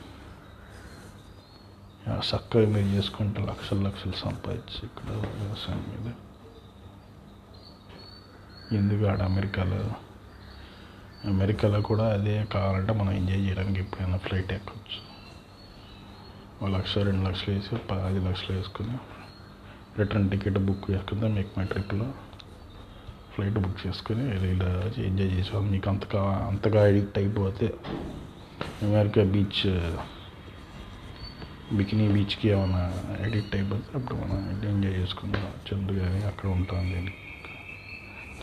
చక్కగా 2.09 2.67
మీరు 2.67 2.87
చేసుకుంటే 2.87 3.41
లక్షలు 3.41 3.79
లక్షలు 3.79 4.11
సంపాదించి 4.11 4.79
ఇక్కడ 4.83 5.09
వ్యవసాయం 5.11 5.83
మీద. 5.91 6.13
ఎందుకు 8.77 9.09
ఆడ 9.09 9.21
అమెరికాలో? 9.21 9.91
అమెరికాలో 11.29 11.81
కూడా 11.81 12.13
అదే 12.13 12.45
కావాలంటే 12.53 12.93
మనం 12.93 13.11
ఎంజాయ్ 13.11 13.41
చేయడానికి 13.41 13.79
ఎప్పుడైనా 13.79 14.17
ఫ్లైట్ 14.17 14.53
ఎక్కొచ్చు. 14.53 15.16
ఒక 16.61 16.69
లక్ష 16.69 16.97
రెండు 16.97 17.29
లక్షలు 17.29 17.55
వేసి 17.55 17.75
పది 17.75 18.19
లక్షలు 18.19 18.57
వేసుకుని 18.57 18.95
రిటర్న్ 19.97 20.29
టికెట్ 20.29 20.57
బుక్ 20.57 20.91
చేసుకుందాం 20.91 21.33
మీకు 21.33 21.51
మా 21.57 21.63
ట్రిప్లో 21.63 22.07
ఫ్లైట్ 23.35 23.59
బుక్ 23.59 23.87
చేసుకుని 23.87 24.23
ఇలా 24.51 24.69
ఎంజాయ్ 24.97 25.31
చేసాం 25.31 25.71
మీకు 25.71 25.89
అంతగా 25.89 26.21
అంతగా 26.47 26.87
ఎడిక్ట్ 26.87 27.17
అయిపోతే 27.17 27.67
అమెరికా 28.83 29.23
బీచ్ 29.23 29.61
బికినీ 31.75 32.07
బీచ్కి 32.07 32.49
ఏమైనా 32.49 32.81
ఎడిక్ట్ 33.19 33.55
అయిపోతే 33.55 33.97
అప్పుడు 33.97 34.17
మనం 34.17 34.39
ఎంజాయ్ 34.69 34.95
చేసుకుందాం. 34.95 35.47
చందు 35.67 35.93
కానీ 35.99 36.21
అక్కడ 36.23 36.49
ఉంటాం 36.49 36.91
దీనికి 36.93 37.23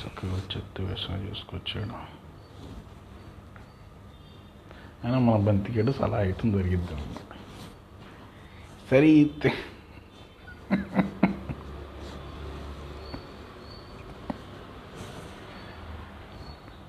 చక్కగా 0.00 0.38
చెత్త 0.56 0.80
వ్యవసాయం 0.80 1.22
చేసుకొచ్చాడు. 1.28 1.96
అయినా 5.04 5.18
మన 5.18 5.36
బంతికేడు 5.36 5.92
సలహా 5.92 6.16
అయితే 6.16 6.50
దొరికిద్దాం 6.50 7.00
సరే 8.94 9.12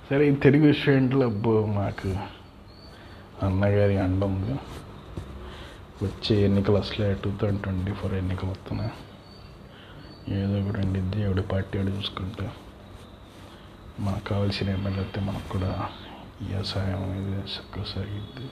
సరే 0.10 0.28
ఈ 0.28 0.36
తెలుగు 0.36 0.74
స్టూడెంట్లు 0.74 1.26
అబ్బో 1.26 1.66
మాకు 1.66 2.10
అన్నగారి 3.46 3.98
అండ 3.98 4.24
ఉంది. 4.24 4.54
వచ్చే 6.06 6.36
ఎన్నికలు 6.46 6.78
అసలే 6.78 7.08
టూ 7.14 7.30
థౌజండ్ 7.38 7.62
ట్వంటీ 7.62 7.92
ఫోర్ 7.92 8.14
ఎన్నికలు 8.14 8.50
వస్తున్నాయి. 8.50 8.94
ఏదో 10.42 10.62
ఒకటి 10.62 10.80
ఉండిద్ది 10.86 11.18
దేవుడి 11.18 11.42
పార్టీ 11.42 11.78
వాడు 11.78 11.90
చూసుకుంటే. 11.90 12.52
మనకు 14.00 14.26
కావాల్సిన 14.26 14.70
ఎమ్మెల్యే 14.70 15.02
అయితే 15.02 15.22
మనకు 15.22 15.50
కూడా 15.50 15.90
వ్యవసాయం 16.42 17.04
అనేది 17.04 17.40
చక్కగా 17.56 17.86
సాగిద్ది 17.86 18.48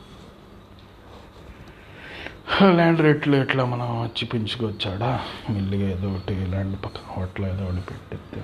ల్యాండ్ 2.47 3.01
రేట్లు 3.01 3.35
ఎట్లా 3.35 3.65
మనం 3.65 3.87
వచ్చి 4.01 4.25
పెంచుకొచ్చాడా 4.25 5.09
మెల్లిగా 5.49 5.87
ఏదో 5.89 6.07
ఒకటి 6.09 6.33
ల్యాండ్ 6.45 6.75
పక్కన 6.85 7.05
హోటల్ 7.15 7.45
ఏదో 7.45 7.63
ఒకటి 7.65 7.83
పెట్టేస్తే 7.89 8.41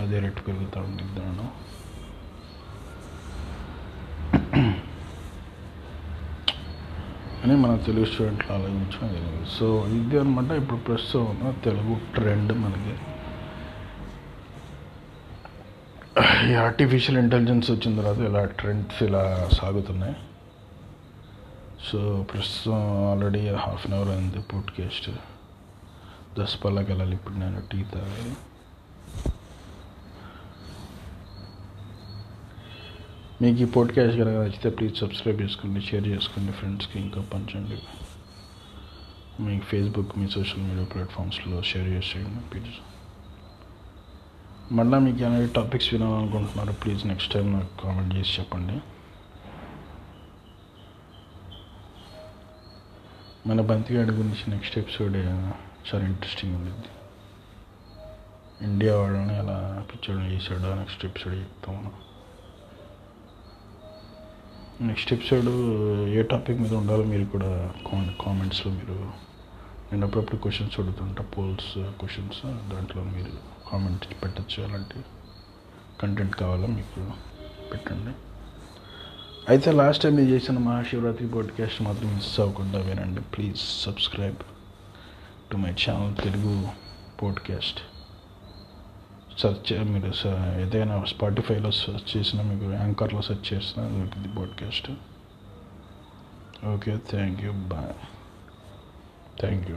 అదే 0.00 0.18
రేటు 0.18 0.40
పెరుగుతూ 0.40 0.80
ఉండిద్దాను 0.80 1.46
అని? 7.42 7.56
మన 7.62 7.76
తెలుగు 7.86 8.04
స్టూడెంట్లు 8.04 8.52
ఆలోచించడం 8.52 9.08
జరిగింది 9.14 9.50
సో 9.50 9.66
ఇది 9.86 10.18
అనమాట 10.18 10.50
ఇప్పుడు 10.62 10.78
ప్రస్తుతం 10.78 11.24
ఉన్న 11.24 11.50
తెలుగు 11.66 11.94
ట్రెండ్ 12.14 12.52
మనకి. 12.52 12.94
ఈ 16.50 16.54
ఆర్టిఫిషియల్ 16.54 17.18
ఇంటెలిజెన్స్ 17.18 17.70
వచ్చిన 17.70 18.00
తర్వాత 18.00 18.18
ఇలా 18.30 18.44
ట్రెండ్స్ 18.44 19.02
ఇలా 19.02 19.22
సాగుతున్నాయి. 19.52 20.16
సో 21.86 22.26
ప్రస్తుతం 22.32 23.10
ఆల్రెడీ 23.10 23.48
హాఫ్ 23.48 23.86
అన్ 23.86 23.94
అవర్ 23.94 24.08
అయింది 24.08 24.40
పోడ్కాస్ట్ 24.40 25.10
దసపల్లకి 26.38 26.90
వెళ్ళాలి 26.90 27.14
ఇప్పుడు 27.14 27.34
నేను 27.34 27.62
టీ 27.72 27.82
తాగాలి. 27.82 28.32
మీకు 33.42 33.58
ఈ 33.58 33.64
పోడ్కాస్ట్ 33.64 34.20
కనుక 34.20 34.34
నచ్చితే 34.34 34.70
ప్లీజ్ 34.70 34.98
సబ్స్క్రైబ్ 34.98 35.42
చేసుకోండి 35.42 35.80
షేర్ 35.80 36.06
చేసుకోండి 36.06 36.52
ఫ్రెండ్స్కి 36.52 37.00
ఇంకా 37.00 37.20
పంచండి. 37.20 37.82
మీకు 39.42 39.64
ఫేస్బుక్ 39.64 40.18
మీ 40.18 40.28
సోషల్ 40.28 40.62
మీడియా 40.62 40.84
ప్లాట్ఫామ్స్లో 40.84 41.62
షేర్ 41.62 41.88
చేసేయండి 41.88 42.40
ప్లీజ్ 42.40 42.76
మళ్ళీ 44.74 44.98
మీకు 44.98 45.22
ఏమైనా 45.22 45.48
టాపిక్స్ 45.56 45.94
వినాలనుకుంటున్నారో 45.94 46.72
ప్లీజ్ 46.72 47.06
నెక్స్ట్ 47.06 47.32
టైం 47.32 47.52
నాకు 47.52 47.82
కామెంట్ 47.82 48.14
చేసి 48.14 48.40
చెప్పండి. 48.40 48.80
మన 53.48 53.60
బంతిగాడి 53.60 54.10
గురించి 54.10 54.50
నెక్స్ట్ 54.50 54.78
ఎపిసోడ్ 54.78 55.16
చాలా 55.16 56.04
ఇంట్రెస్టింగ్ 56.04 56.56
ఉండిద్ది. 56.56 56.86
ఇండియా 58.64 58.96
వాళ్ళని 58.96 59.38
ఎలా 59.38 59.86
పిచ్చోడు 59.94 60.24
చేశాడో 60.24 60.74
నెక్స్ట్ 60.74 61.04
ఎపిసోడ్ 61.04 61.34
చెప్తాం 61.34 61.76
మనం. 61.76 61.92
నెక్స్ట్ 64.88 65.12
ఎపిసోడ్ 65.12 65.46
ఏ 66.08 66.22
టాపిక్ 66.22 66.60
మీద 66.60 66.74
ఉండాలో 66.74 67.04
మీరు 67.04 67.24
కూడా 67.24 67.74
కామెంట్స్లో 68.26 68.72
మీరు 68.72 69.12
నేను 69.92 70.06
అప్పుడప్పుడు 70.06 70.40
క్వశ్చన్స్ 70.40 70.80
అడుగుతుంటా 70.80 71.22
పోల్స్ 71.22 71.74
క్వశ్చన్స్ 71.78 72.42
దాంట్లో 72.44 73.04
మీరు 73.04 73.32
కామెంట్ 73.70 74.24
పెట్టచ్చు. 74.24 74.64
అలాంటి 74.64 75.04
కంటెంట్ 76.02 76.36
కావాలా 76.36 76.66
మీకు? 76.66 77.10
పెట్టండి. 77.72 78.27
అయితే 79.48 79.72
లాస్ట్ 79.72 80.02
టైం 80.02 80.14
మీరు 80.14 80.28
చేసిన 80.28 80.58
మహాశివరాత్రి 80.58 81.28
పాడ్కాస్ట్ 81.28 81.82
మాత్రం 81.82 82.14
మిస్ 82.14 82.40
అవ్వకుండా 82.40 82.78
వినండి. 82.78 83.20
Please 83.20 83.82
subscribe 83.82 84.36
to 85.52 85.56
my 85.56 85.70
channel 85.70 86.24
Telugu 86.24 86.68
podcast 87.22 87.80
search 89.40 89.84
మీరు 89.84 90.12
ఏదైనా 90.60 91.04
స్పాటిఫైలో 91.04 91.70
సెర్చ్ 91.70 92.16
చేసినా 92.16 92.42
మీకు 92.42 92.72
యాంకర్లో 92.72 93.22
సెర్చ్ 93.22 93.54
చేసినా 93.54 93.88
దొరికింది 93.88 94.28
podcast 94.28 94.90
okay 96.66 96.98
thank 97.10 97.42
you 97.42 97.52
bye 97.52 97.94
thank 99.40 99.70
you 99.70 99.76